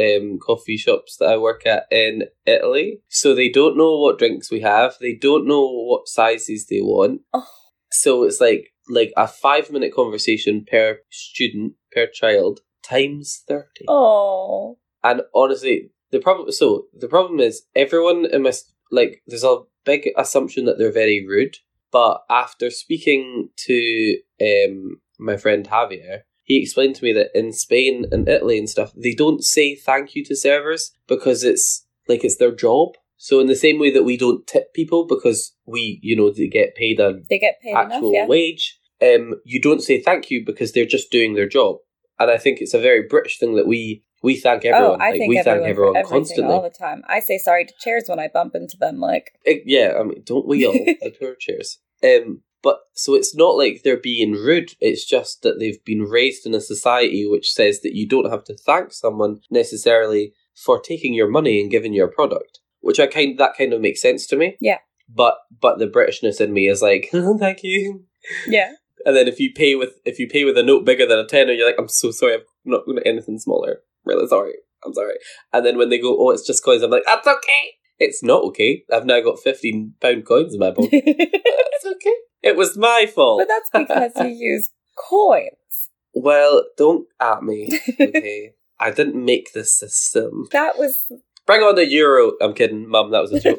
[0.00, 3.00] um, coffee shops that I work at in Italy.
[3.08, 4.94] So they don't know what drinks we have.
[5.00, 7.20] They don't know what sizes they want.
[7.32, 7.46] Oh.
[7.90, 13.84] So it's like like a five minute conversation per student per child times thirty.
[13.88, 14.78] oh.
[15.04, 18.52] And honestly, the problem so the problem is everyone in my
[18.90, 21.56] like there's a big assumption that they're very rude.
[21.92, 28.06] But after speaking to um my friend Javier, he explained to me that in Spain
[28.10, 32.38] and Italy and stuff, they don't say thank you to servers because it's like it's
[32.38, 32.94] their job.
[33.16, 36.48] So in the same way that we don't tip people because we, you know, they
[36.48, 38.26] get paid a They get paid actual enough, yeah.
[38.26, 41.76] wage, um, you don't say thank you because they're just doing their job.
[42.18, 45.00] And I think it's a very British thing that we we thank everyone.
[45.00, 46.54] Oh, I like, think we everyone, thank everyone constantly.
[46.54, 47.02] all the time.
[47.06, 48.98] I say sorry to chairs when I bump into them.
[48.98, 50.74] Like, Eh, yeah, I mean, don't we all
[51.20, 51.78] poor chairs?
[52.02, 54.72] Um, but so it's not like they're being rude.
[54.80, 58.44] It's just that they've been raised in a society which says that you don't have
[58.44, 62.60] to thank someone necessarily for taking your money and giving you a product.
[62.80, 64.56] Which I kind that kind of makes sense to me.
[64.58, 64.78] Yeah.
[65.06, 68.04] But but the Britishness in me is like, thank you.
[68.48, 68.72] yeah,
[69.04, 71.26] And then if you pay with if you pay with a note bigger than a
[71.26, 73.82] tenner, you're like, I'm so sorry, I'm not going to anything smaller.
[74.04, 74.54] Really sorry.
[74.84, 75.14] I'm sorry.
[75.52, 77.72] And then when they go, oh, it's just coins, I'm like, that's okay.
[77.98, 78.84] It's not okay.
[78.92, 81.02] I've now got fifteen pound coins in my pocket.
[81.76, 82.14] It's okay.
[82.42, 83.40] It was my fault.
[83.40, 85.90] but that's because you use coins.
[86.14, 87.78] well, don't at me.
[88.00, 88.52] Okay.
[88.80, 90.46] I didn't make the system.
[90.52, 91.10] That was
[91.46, 92.32] Bring on the euro.
[92.40, 93.10] I'm kidding, Mum.
[93.10, 93.58] That was a joke.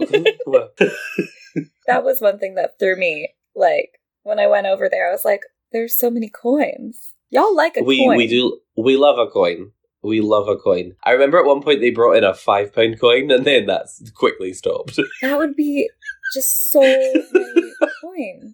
[1.87, 3.29] That was one thing that threw me.
[3.55, 3.91] Like
[4.23, 7.13] when I went over there, I was like, "There's so many coins.
[7.29, 8.17] Y'all like a we coin?
[8.17, 9.71] we do we love a coin.
[10.05, 10.93] We love a coin.
[11.03, 14.11] I remember at one point they brought in a five pound coin, and then that's
[14.11, 14.99] quickly stopped.
[15.21, 15.89] That would be
[16.33, 18.53] just so many coins.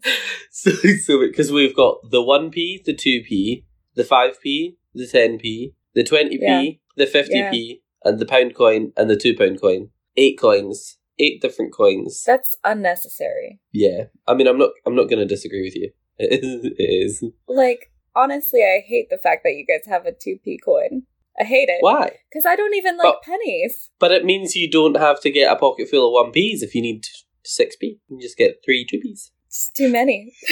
[0.51, 5.07] so so because we've got the one p, the two p, the five p, the
[5.07, 6.71] ten p, the twenty p, Yeah.
[6.97, 9.89] the fifty p, and the pound coin and the two pound coin.
[10.17, 10.97] Eight coins.
[11.19, 12.23] Eight different coins.
[12.25, 13.59] That's unnecessary.
[13.71, 14.71] Yeah, I mean, I'm not.
[14.85, 15.91] I'm not going to disagree with you.
[16.17, 16.65] It is.
[16.77, 17.23] It is.
[17.47, 21.03] Like honestly, I hate the fact that you guys have a two p coin.
[21.39, 22.17] I hate it Why?
[22.29, 23.89] because I don't even like But- pennies.
[23.99, 26.75] But it means you don't have to get a pocket full of one p's if
[26.75, 27.05] you need
[27.43, 27.99] six p.
[28.07, 29.31] You can just get three two p's.
[29.47, 30.33] It's too many.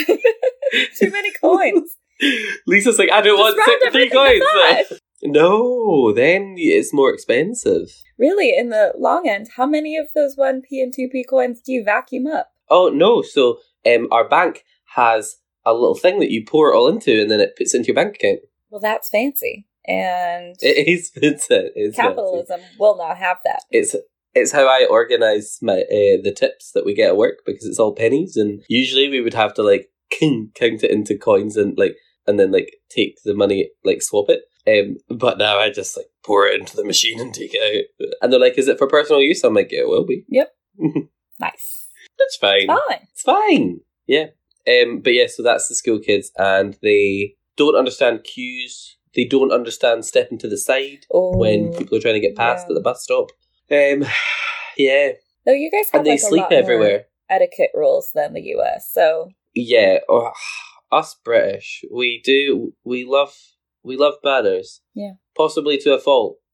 [0.98, 1.96] too many coins.
[2.68, 5.00] Lisa's like, I don't Just want six, three coins.
[5.24, 7.90] no, then it's more expensive.
[8.18, 11.62] Really, in the long end, how many of those one p and two p coins
[11.66, 12.50] do you vacuum up?
[12.70, 13.22] Oh no!
[13.22, 14.64] So um, our bank
[14.96, 17.78] has a little thing that you pour it all into, and then it puts it
[17.78, 18.40] into your bank account.
[18.70, 21.72] Well, that's fancy, and It is Vincent.
[21.76, 22.10] It's fancy.
[22.10, 23.64] capitalism will not have that.
[23.72, 23.96] It's
[24.36, 27.80] it's how I organize my uh, the tips that we get at work because it's
[27.80, 31.96] all pennies, and usually we would have to like count it into coins and like
[32.28, 34.42] and then like take the money like swap it.
[34.68, 38.08] Um, but now I just like pour it into the machine and take it out.
[38.22, 40.26] And they're like, "Is it for personal use?" I'm like, "Yeah, it will be.
[40.30, 40.54] Yep.
[41.40, 41.88] nice.
[42.20, 42.68] That's fine.
[42.68, 43.08] Fine.
[43.12, 44.28] It's fine." Yeah.
[44.68, 48.98] Um, but yeah, so that's the school kids, and they don't understand queues.
[49.16, 52.66] They don't understand stepping to the side Oh, when people are trying to get past
[52.68, 52.74] yeah.
[52.74, 53.32] at the bus stop.
[53.72, 54.06] Um,
[54.78, 55.12] yeah,
[55.46, 57.06] no, you guys have and they like, a sleep everywhere.
[57.30, 58.90] etiquette rules than the U.S.
[58.94, 60.32] So Yeah, oh,
[60.92, 62.74] us British, we do.
[62.84, 63.34] We love.
[63.82, 64.82] We love manners.
[64.94, 65.14] Yeah.
[65.38, 66.38] Possibly to a fault.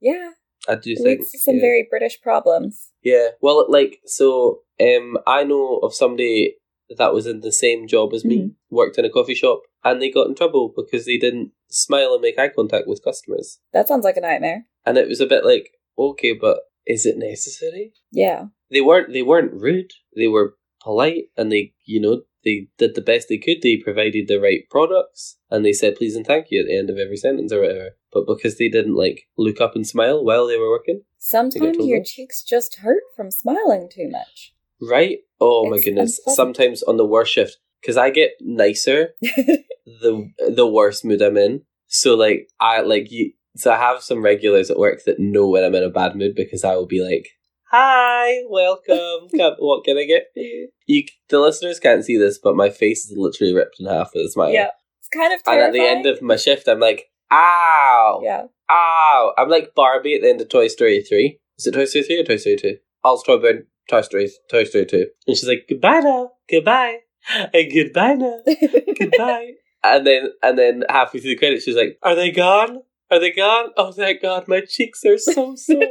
[0.00, 0.30] yeah,
[0.68, 1.22] I do it think.
[1.24, 1.60] some yeah.
[1.60, 2.90] very British problems.
[3.02, 3.30] Yeah.
[3.40, 4.60] Well, like so.
[4.80, 6.54] Um, I know of somebody
[6.98, 8.74] that was in the same job as me, Mm-hmm.
[8.74, 12.22] worked in a coffee shop, and they got in trouble because they didn't smile and
[12.22, 13.58] make eye contact with customers.
[13.72, 14.66] That sounds like a nightmare.
[14.84, 17.92] And it was a bit like, okay, but is it necessary?
[18.10, 19.12] Yeah, They weren't.
[19.12, 19.92] They weren't rude.
[20.16, 23.58] They were polite, and they, you know, they did the best they could.
[23.62, 26.88] They provided the right products, and they said please and thank you at the end
[26.88, 27.90] of every sentence or whatever.
[28.12, 32.02] But because they didn't like look up and smile while they were working, sometimes your
[32.02, 34.54] cheeks just hurt from smiling too much.
[34.82, 35.18] Right?
[35.40, 36.18] Oh my It's goodness!
[36.18, 36.36] unpleasant.
[36.36, 41.62] Sometimes on the worst shift, because I get nicer the the worse mood I'm in.
[41.88, 43.32] So like I like you.
[43.56, 46.34] So I have some regulars at work that know when I'm in a bad mood
[46.36, 47.26] because I will be like,
[47.70, 49.28] "Hi, welcome.
[49.36, 52.70] Come, what can I get for you?" You, the listeners can't see this, but my
[52.70, 54.50] face is literally ripped in half with a smile.
[54.52, 54.68] yeah,
[55.00, 59.32] it's kind of And at the end of my shift, I'm like, "Ow, yeah, ow!"
[59.36, 61.38] I'm like Barbie at the end of Toy Story three.
[61.58, 62.76] Is it Toy Story three or Toy Story two?
[63.02, 65.06] I'll stop in Toy Story, Toy Story two.
[65.26, 66.98] And she's like, "Goodbye now, goodbye,
[67.52, 68.38] and goodbye now."
[68.98, 69.50] goodbye.
[69.84, 72.78] and then and then halfway through the credits, she's like, "Are they gone?
[73.10, 73.70] Are they gone?
[73.76, 75.82] Oh, thank God, my cheeks are so sore."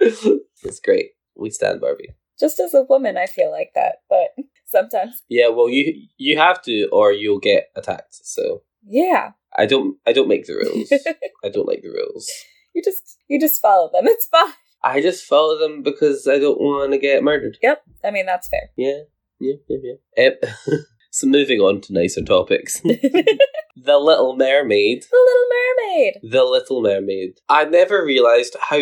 [0.00, 1.10] it's great.
[1.36, 2.10] We stand Barbie.
[2.38, 4.28] just as a woman, I feel like that, but
[4.66, 8.14] sometimes, Yeah, well, you you have to, or you'll get attacked.
[8.24, 10.90] So yeah, I don't I don't make the rules.
[11.44, 12.28] I don't like the rules.
[12.74, 14.06] you just you just follow them.
[14.06, 14.52] It's fine.
[14.82, 17.58] I just follow them because I don't want to get murdered.
[17.62, 18.70] Yep, I mean that's fair.
[18.76, 19.00] Yeah,
[19.40, 20.30] yeah, yeah, yeah.
[20.72, 20.78] Um,
[21.10, 22.80] so moving on to nicer topics.
[22.80, 23.38] the
[23.76, 25.04] the Little Mermaid.
[25.10, 26.32] The Little Mermaid.
[26.32, 27.40] The Little Mermaid.
[27.48, 28.80] I never realized how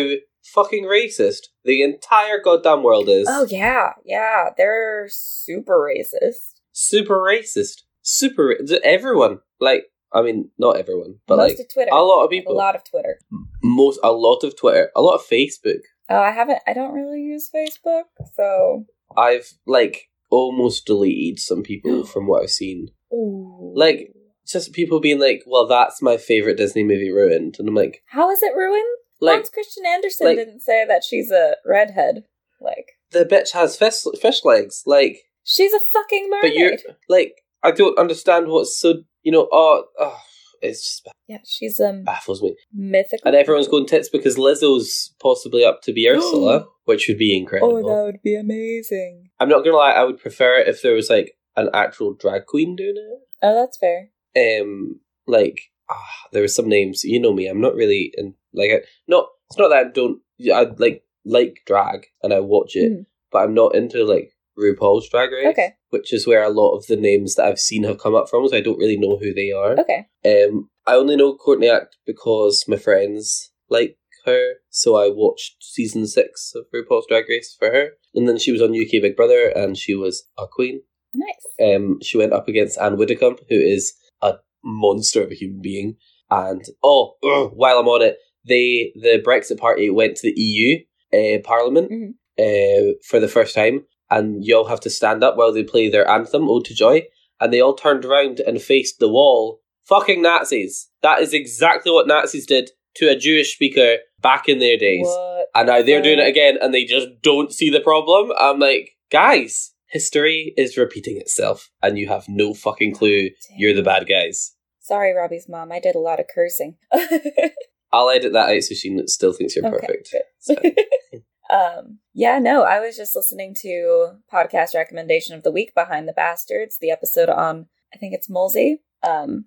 [0.53, 3.27] fucking racist the entire goddamn world is.
[3.29, 6.59] Oh yeah, yeah, they're super racist.
[6.71, 7.81] Super racist.
[8.01, 8.55] Super.
[8.59, 9.39] ra- Everyone.
[9.59, 11.91] Like, I mean, not everyone, but Most like of Twitter.
[11.91, 13.19] a lot of people, a lot of Twitter.
[13.61, 15.81] Most, a lot of Twitter, a lot of Facebook.
[16.09, 16.59] Oh, I haven't.
[16.65, 18.03] I don't really use Facebook,
[18.35, 18.85] so.
[19.17, 22.89] I've like almost deleted some people from what I've seen.
[23.13, 23.73] Ooh.
[23.75, 24.11] Like-
[24.47, 28.29] Just people being like, "Well, that's my favorite Disney movie ruined," and I'm like, how
[28.31, 28.85] is it ruined?
[29.19, 32.23] like Hans Christian Andersen like- didn't say that she's a redhead.
[32.61, 35.17] Like the bitch has fish fish legs, like.
[35.43, 36.41] she's a fucking mermaid.
[36.51, 36.77] But you're
[37.09, 39.45] like, I don't understand what's so you know.
[39.51, 40.17] Oh, oh
[40.61, 42.55] it's just yeah, she's um baffles me.
[42.73, 43.27] mythical.
[43.27, 47.77] And everyone's going tits because Lizzo's possibly up to be Ursula, which would be incredible.
[47.77, 49.29] Oh, that would be amazing.
[49.39, 52.45] I'm not gonna lie, I would prefer it if there was like an actual drag
[52.45, 53.19] queen doing it.
[53.43, 54.09] Oh, that's fair.
[54.35, 55.59] Um, like
[55.89, 57.03] ah, there were some names.
[57.03, 59.25] You know me, I'm not really in like I, not.
[59.49, 60.19] It's not that I don't.
[60.53, 63.05] I like like drag and I watch it, Mhm.
[63.31, 65.47] but I'm not into like RuPaul's Drag Race.
[65.47, 65.73] Okay.
[65.89, 68.47] Which is where a lot of the names that I've seen have come up from,
[68.47, 69.77] so I don't really know who they are.
[69.79, 70.05] Okay.
[70.25, 76.05] Um, I only know Courtney Act because my friends like her, so I watched season
[76.07, 77.91] six of RuPaul's Drag Race for her.
[78.15, 80.81] And then she was on UK Big Brother, and she was a queen.
[81.13, 81.75] Nice.
[81.75, 85.95] Um, she went up against Anne Widdecombe, who is a monster of a human being.
[86.29, 90.77] And oh, ugh, while I'm on it, they the Brexit Party went to the EU
[91.13, 92.11] uh, Parliament Mhm.
[92.39, 95.89] uh, for the first time, and you all have to stand up while they play
[95.89, 97.07] their anthem, "Ode to Joy,"
[97.39, 99.61] and they all turned around and faced the wall.
[99.85, 100.89] Fucking Nazis!
[101.01, 105.47] That is exactly what Nazis did to a Jewish speaker back in their days, What?
[105.55, 108.31] and now they're doing it again, and they just don't see the problem.
[108.37, 113.83] I'm like, guys, history is repeating itself, and you have no fucking clue you're the
[113.83, 114.53] bad guys.
[114.79, 115.71] Sorry, Robbie's mom.
[115.71, 116.77] I did a lot of cursing.
[117.93, 120.15] I'll edit that out so she still thinks you're Okay, perfect.
[121.49, 126.13] Um, yeah, no, I was just listening to podcast recommendation of the week behind the
[126.13, 129.45] bastards, the episode on I think it's Mosley, um,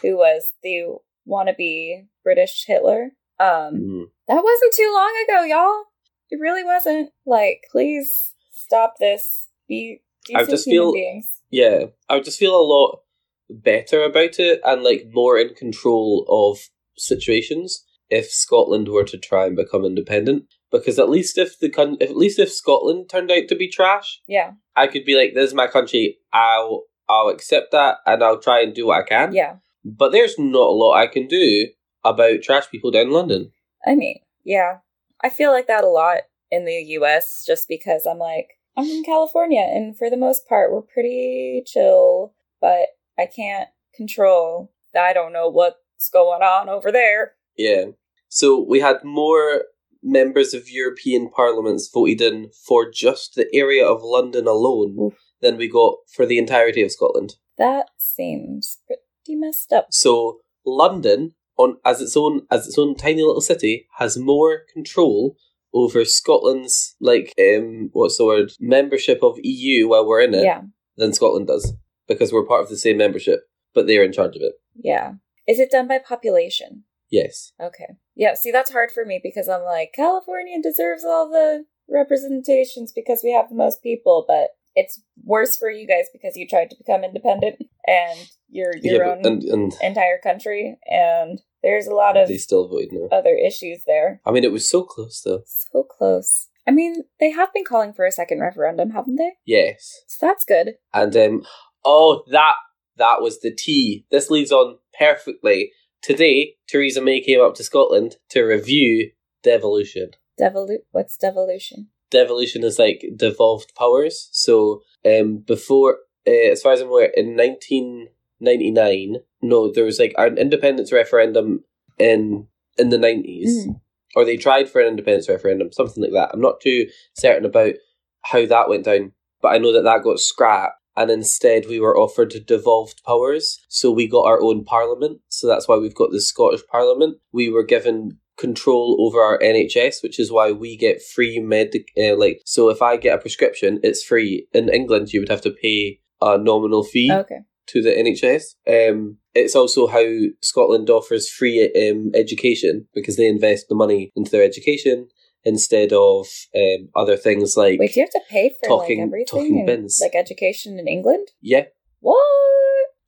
[0.00, 0.96] who was the
[1.28, 3.10] wannabe British Hitler.
[3.38, 4.04] Um, Mm.
[4.28, 5.84] that wasn't too long ago, y'all.
[6.30, 7.10] It really wasn't.
[7.26, 9.48] Like, please stop this.
[9.68, 10.00] Be
[10.34, 11.42] I just feel- beings.
[11.50, 13.02] Yeah, I would just feel a lot
[13.50, 16.58] better about it and like more in control of
[16.96, 20.46] situations if Scotland were to try and become independent.
[20.70, 23.68] Because at least if the coun- if, at least if Scotland turned out to be
[23.68, 26.18] trash, Yeah, I could be like, "This is my country.
[26.32, 29.56] I'll I'll accept that and I'll try and do what I can." yeah.
[29.84, 31.68] But there's not a lot I can do
[32.04, 33.52] about trash people down in London.
[33.86, 34.78] I mean, yeah.
[35.22, 39.04] I feel like that a lot in the US just because I'm like, I'm from
[39.04, 42.86] California and for the most part we're pretty chill, but
[43.18, 44.72] I can't control.
[44.98, 47.32] I don't know what's going on over there.
[47.56, 47.86] Yeah.
[48.28, 49.64] So we had more
[50.06, 55.14] members of European parliaments voted in for just the area of London alone Oof.
[55.42, 57.34] than we got for the entirety of Scotland.
[57.58, 59.88] That seems pretty messed up.
[59.90, 65.36] So London, on as its own as its own tiny little city, has more control
[65.74, 70.62] over Scotland's like um what's the word membership of EU while we're in it Yeah,
[70.96, 71.74] than Scotland does
[72.08, 73.40] because we're part of the same membership,
[73.74, 74.52] but they're in charge of it.
[74.76, 75.14] yeah.
[75.48, 76.82] Is it done by population?
[77.10, 77.52] Yes.
[77.60, 77.96] Okay.
[78.14, 83.20] Yeah, see, that's hard for me because I'm like, California deserves all the representations because
[83.22, 86.76] we have the most people, but it's worse for you guys because you tried to
[86.76, 92.16] become independent and you're your yeah, own and and entire country, and there's a lot
[92.16, 93.08] of they still no.
[93.10, 94.20] other issues there.
[94.24, 95.42] I mean, it was so close though.
[95.46, 96.48] So close.
[96.66, 99.32] I mean, they have been calling for a second referendum, haven't they?
[99.44, 100.02] Yes.
[100.08, 100.74] So that's good.
[100.92, 101.42] And um,
[101.84, 102.54] oh, that
[102.96, 104.04] that was the tea.
[104.10, 105.72] This leads on perfectly.
[106.06, 109.10] Today, Theresa May came up to Scotland to review
[109.42, 110.10] devolution.
[110.40, 111.88] Devolu- what's devolution?
[112.12, 114.28] Devolution is like devolved powers.
[114.30, 120.14] So, um, before, uh, as far as I'm aware, in 1999, no, there was like
[120.16, 121.64] an independence referendum
[121.98, 122.46] in
[122.78, 123.80] in the 90s, Mm.
[124.14, 126.30] or they tried for an independence referendum, something like that.
[126.32, 127.74] I'm not too certain about
[128.22, 129.10] how that went down,
[129.42, 130.80] but I know that that got scrapped.
[130.96, 133.60] And instead, we were offered devolved powers.
[133.68, 135.20] So we got our own parliament.
[135.28, 137.18] So that's why we've got the Scottish Parliament.
[137.32, 141.72] We were given control over our NHS, which is why we get free med.
[141.98, 144.46] Uh, like, so if I get a prescription, it's free.
[144.52, 147.40] In England, you would have to pay a nominal fee Okay.
[147.68, 148.54] to the NHS.
[148.66, 150.04] Um, it's also how
[150.42, 155.08] Scotland offers free um, education because they invest the money into their education
[155.46, 159.06] instead of um, other things like Wait, do you have to pay for Talking- like
[159.08, 159.26] everything?
[159.26, 159.98] talking in, bins.
[160.02, 161.28] Like education in England?
[161.40, 161.64] yeah
[162.00, 162.20] What?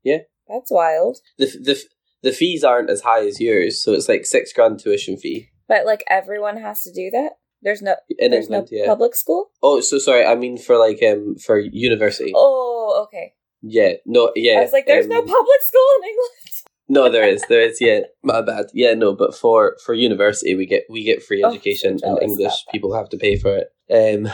[0.05, 0.21] Yeah.
[0.49, 1.19] That's wild.
[1.37, 1.77] the the
[2.23, 5.85] the fees aren't as high as yours, so it's like six grand tuition fee But
[5.85, 7.33] like everyone has to do that?
[7.61, 8.69] There's no in there's England.
[8.73, 8.87] no yeah.
[8.87, 9.51] public school?
[9.63, 10.25] oh, so sorry.
[10.25, 12.33] I mean for like um for university.
[12.35, 13.35] Oh, okay.
[13.63, 13.95] Yeah.
[14.07, 14.31] No.
[14.37, 14.59] Yeah.
[14.59, 16.33] I was like, there's no um, public school in England.
[16.89, 17.45] No, there is.
[17.49, 17.81] There is.
[17.81, 18.67] Yeah, my bad.
[18.73, 22.23] Yeah, no, but for for university, we get we get free Oh, education, so and
[22.23, 23.69] English people have to pay for it.
[23.91, 24.31] Um,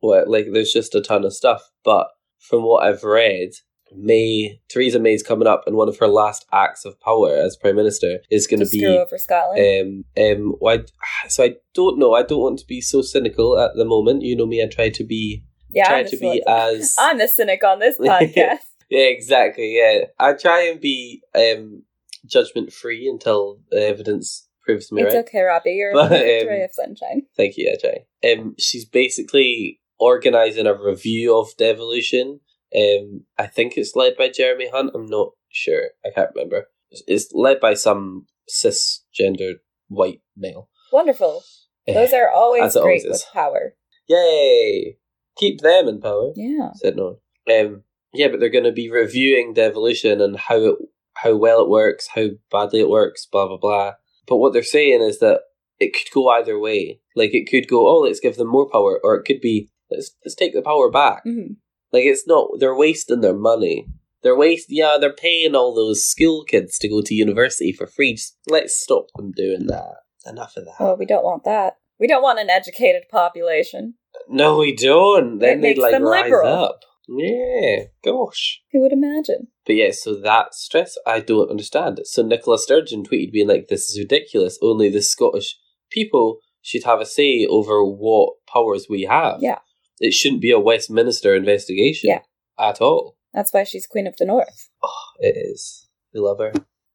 [0.00, 1.70] what like there's just a ton of stuff.
[1.84, 2.08] But
[2.40, 3.50] from what I've read,
[3.94, 7.76] May Theresa May's coming up, and one of her last acts of power as prime
[7.76, 10.04] minister is going To be screw over Scotland.
[10.18, 10.54] um um.
[10.58, 10.80] Why?
[11.28, 12.12] So I don't know.
[12.14, 14.22] I don't want to be so cynical at the moment.
[14.22, 14.62] You know me.
[14.62, 17.98] I try to be yeah, try I'm to be as I'm the cynic on this
[18.00, 18.58] podcast.
[18.88, 19.76] Yeah, exactly.
[19.78, 21.84] Yeah, I try and be um
[22.26, 25.24] judgment free until the evidence proves me it's right.
[25.26, 25.72] okay, Robbie.
[25.72, 27.22] You're But, a perfect um, ray of sunshine.
[27.36, 28.30] Thank you, I try.
[28.32, 32.40] Um, she's basically organizing a review of devolution.
[32.76, 34.90] Um, I think it's led by Jeremy Hunt.
[34.94, 35.84] I'm not sure.
[36.04, 36.66] I can't remember.
[36.90, 39.56] It's- It's led by some cisgendered
[39.88, 40.68] white male.
[40.92, 41.42] Wonderful.
[41.86, 43.74] Eh, Those are always great always with power.
[44.08, 44.98] Yay!
[45.36, 46.32] Keep them in power.
[46.34, 46.70] Yeah.
[46.74, 47.20] said no.
[47.50, 50.74] Um, yeah, but they're going to be reviewing devolution and how it,
[51.14, 53.92] how well it works, how badly it works, blah blah blah.
[54.26, 55.40] But what they're saying is that
[55.78, 57.00] it could go either way.
[57.16, 60.10] Like it could go, oh, let's give them more power, or it could be, let's
[60.24, 61.24] let's take the power back.
[61.26, 61.56] Mhm.
[61.92, 63.86] Like it's not they're wasting their money.
[64.22, 68.14] They're waste yeah, they're paying all those school kids to go to university for free.
[68.14, 69.94] Just let's stop them doing that.
[70.26, 70.74] Enough of that.
[70.80, 71.76] Oh, we don't want that.
[72.00, 73.94] We don't want an educated population.
[74.28, 75.38] No, we don't.
[75.38, 76.48] Then It they'd like rise liberal.
[76.48, 76.80] up.
[77.08, 78.60] Yeah, gosh.
[78.72, 79.48] Who would imagine?
[79.66, 82.00] But yeah, so that stress I don't understand.
[82.04, 84.58] So Nicola Sturgeon tweeted being like, This is ridiculous.
[84.62, 85.56] Only the Scottish
[85.90, 89.38] people should have a say over what powers we have.
[89.40, 89.58] Yeah.
[90.00, 92.20] It shouldn't be a Westminster investigation Yeah.
[92.58, 93.16] at all.
[93.32, 94.68] That's why she's Queen of the North.
[94.82, 95.88] Oh, it is.
[96.12, 96.52] We love her.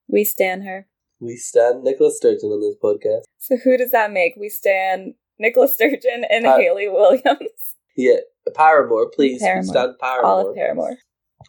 [0.07, 0.87] We stand her.
[1.19, 3.23] We stand Nicola Sturgeon on this podcast.
[3.39, 4.35] So who does that make?
[4.37, 7.49] We stand Nicola Sturgeon and Uh, Hayley Williams.
[7.95, 8.17] Yeah.
[8.51, 9.41] Paramore, please.
[9.41, 9.63] We Paramore.
[9.73, 10.25] stand Paramore.
[10.31, 10.97] Olive Paramore.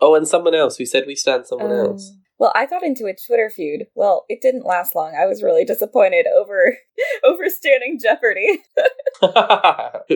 [0.01, 0.79] Oh, and someone else.
[0.79, 2.13] We said we stand someone Um, else.
[2.37, 3.87] Well, I got into a Twitter feud.
[3.95, 5.15] Well, it didn't last long.
[5.17, 6.77] I was really disappointed over
[7.25, 8.59] over standing Jeopardy.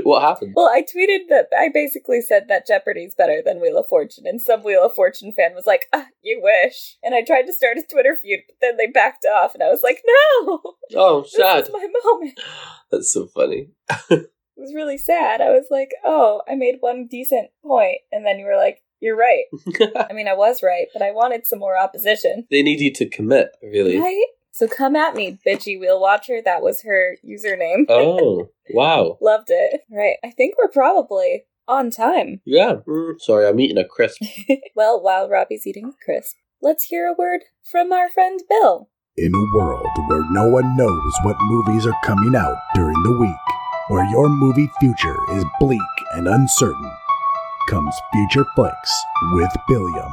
[0.02, 0.52] what happened?
[0.56, 4.42] Well, I tweeted that I basically said that Jeopardy's better than Wheel of Fortune, and
[4.42, 7.78] some Wheel of Fortune fan was like, ah, "You wish." And I tried to start
[7.78, 10.60] a Twitter feud, but then they backed off, and I was like, "No,
[10.96, 11.64] Oh, this sad.
[11.64, 12.40] is my moment."
[12.90, 13.68] That's so funny.
[14.58, 15.40] It was really sad.
[15.40, 19.16] I was like, "Oh, I made one decent point," and then you were like, "You're
[19.16, 19.44] right."
[20.10, 22.46] I mean, I was right, but I wanted some more opposition.
[22.50, 24.00] they need you to commit, really.
[24.00, 24.24] Right?
[24.50, 26.40] So come at me, bitchy wheel watcher.
[26.44, 27.84] That was her username.
[27.88, 29.16] Oh, wow.
[29.20, 29.82] Loved it.
[29.88, 30.16] Right.
[30.24, 32.40] I think we're probably on time.
[32.44, 32.78] Yeah.
[32.88, 34.20] Mm, sorry, I'm eating a crisp.
[34.74, 38.90] well, while Robbie's eating a crisp, let's hear a word from our friend Bill.
[39.16, 43.57] In a world where no one knows what movies are coming out during the week,
[43.88, 45.80] where your movie future is bleak
[46.12, 46.92] and uncertain,
[47.70, 50.12] comes Future Flicks with Billiam.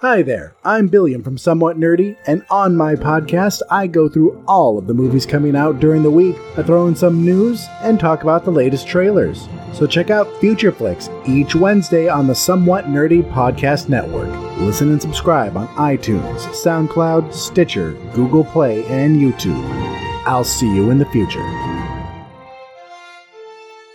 [0.00, 4.78] Hi there, I'm Billiam from Somewhat Nerdy, and on my podcast, I go through all
[4.78, 6.36] of the movies coming out during the week.
[6.56, 9.48] I throw in some news and talk about the latest trailers.
[9.74, 14.30] So check out Future Flicks each Wednesday on the Somewhat Nerdy Podcast Network.
[14.60, 20.07] Listen and subscribe on iTunes, SoundCloud, Stitcher, Google Play, and YouTube.
[20.28, 21.40] I'll see you in the future.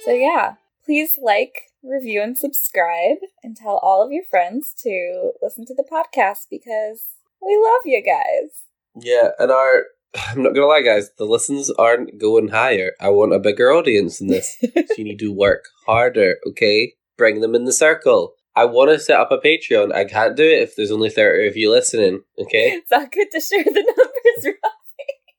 [0.03, 5.63] So, yeah, please like, review, and subscribe, and tell all of your friends to listen
[5.67, 7.03] to the podcast because
[7.39, 8.63] we love you guys.
[8.95, 9.85] Yeah, and our.
[10.15, 11.11] I'm not gonna lie, guys.
[11.19, 12.93] The listens aren't going higher.
[12.99, 14.57] I want a bigger audience than this.
[14.61, 16.93] so you need to work harder, okay?
[17.15, 18.33] Bring them in the circle.
[18.55, 19.93] I want to set up a Patreon.
[19.93, 22.69] I can't do it if there's only 30 of you listening, okay?
[22.71, 23.71] it's not good to share the
[24.43, 24.72] numbers, Rob.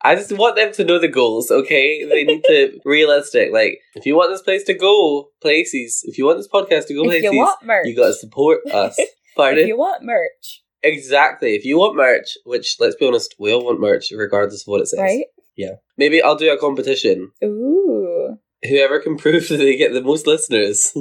[0.05, 2.05] I just want them to know the goals, okay?
[2.05, 3.52] They need to realistic.
[3.52, 6.94] Like, if you want this place to go places, if you want this podcast to
[6.94, 8.96] go If places, you want merch, you got to support us.
[9.36, 11.55] if you want merch, exactly.
[11.55, 14.82] If you want merch, which let's be honest, we all want merch regardless of what
[14.82, 15.00] it says.
[15.00, 15.24] right?
[15.57, 15.76] Yeah.
[15.96, 17.30] Maybe I'll do a competition.
[17.42, 18.36] Ooh.
[18.62, 20.92] Whoever can prove that they get the most listeners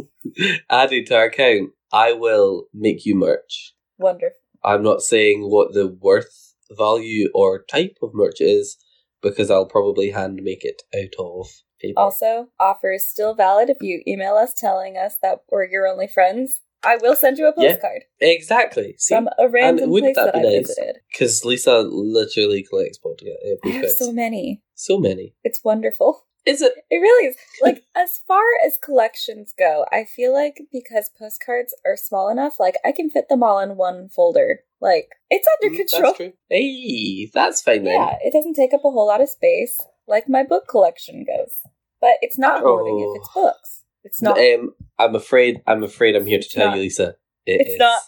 [0.70, 3.74] added to our account, I will make you merch.
[3.97, 4.38] Wonderful.
[4.64, 8.78] I'm not saying what the worth, value, or type of merch is
[9.24, 11.48] because I'll probably hand make it out of
[11.82, 12.00] paper.
[12.00, 16.08] Also, offer is still valid if you email us telling us that we're your only
[16.08, 16.62] friends.
[16.86, 18.04] I will send you a postcard.
[18.20, 18.28] Yeah.
[18.28, 18.96] exactly.
[18.98, 20.68] See, from a random place that that, I nice?
[20.68, 20.98] visited.
[21.12, 23.30] because Lisa literally collects podcast.
[23.46, 24.62] Uh, I have so many.
[24.76, 25.34] so many.
[25.44, 26.26] It's wonderful.
[26.46, 26.74] Is it?
[26.89, 27.36] It really is.
[27.62, 32.76] Like, as far as collections go, I feel like because postcards are small enough, like,
[32.84, 34.60] I can fit them all in one folder.
[34.82, 36.02] Like, it's under Mm, control.
[36.12, 36.34] That's true.
[36.50, 37.96] Hey, that's fine then.
[37.96, 41.62] Yeah, it doesn't take up a whole lot of space, like my book collection goes.
[42.02, 43.14] But it's not hoarding Oh.
[43.16, 43.84] if it's books.
[44.04, 44.38] It's not.
[44.38, 45.62] Um, I'm afraid.
[45.66, 46.16] I'm afraid.
[46.18, 46.76] I'm here to tell not.
[46.76, 47.16] you, Lisa.
[47.46, 47.80] it It's is.
[47.80, 48.02] not.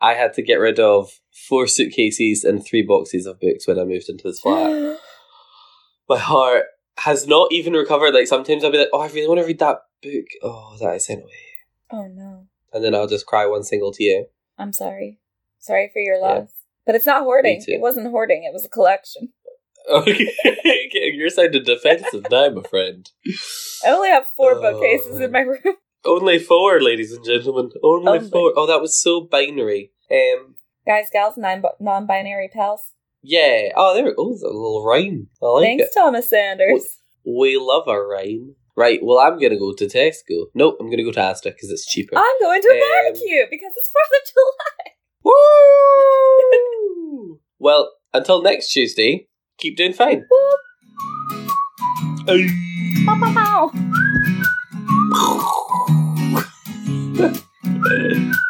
[0.00, 3.84] I had to get rid of four suitcases and three boxes of books when I
[3.84, 4.98] moved into this flat.
[6.08, 6.64] My heart
[7.06, 8.12] has not even recovered.
[8.14, 10.90] Like sometimes I'll be like, "Oh, I really want to read that book." Oh, that
[10.90, 11.44] I sent away,
[11.90, 12.46] oh no.
[12.72, 14.24] and then I'll just cry one single tear.
[14.58, 15.18] I'm sorry.
[15.58, 16.26] Sorry for your Yeah.
[16.40, 16.50] loss.
[16.84, 17.62] But it's not hoarding.
[17.66, 19.32] It wasn't hoarding, it was a collection.
[19.88, 23.08] Okay, you're sounding defensive now, my friend.
[23.84, 25.76] I only have four Oh, bookcases in my room.
[26.04, 27.70] Only four, ladies and gentlemen.
[27.84, 28.28] Only, Only.
[28.30, 28.52] four.
[28.56, 29.92] Oh, that was so binary.
[30.10, 32.92] Um, Guys, gals, non binary pals.
[33.26, 33.68] Yeah.
[33.76, 34.42] Oh, there it goes.
[34.42, 35.28] A little rhyme.
[35.42, 35.90] I like Thanks, it.
[35.94, 36.98] Thomas Sanders.
[37.24, 38.54] We love a rhyme.
[38.76, 39.00] Right.
[39.02, 40.46] Well, I'm gonna go to Tesco.
[40.54, 42.16] Nope, I'm gonna go to Asda because it's cheaper.
[42.16, 44.92] I'm going to a Um, barbecue because it's 4th of July.
[45.24, 47.40] Woo!
[47.58, 49.26] well, until next Tuesday,
[49.58, 50.24] keep doing fine.
[50.30, 50.60] Whoop.
[53.06, 53.72] Bow, bow, bow.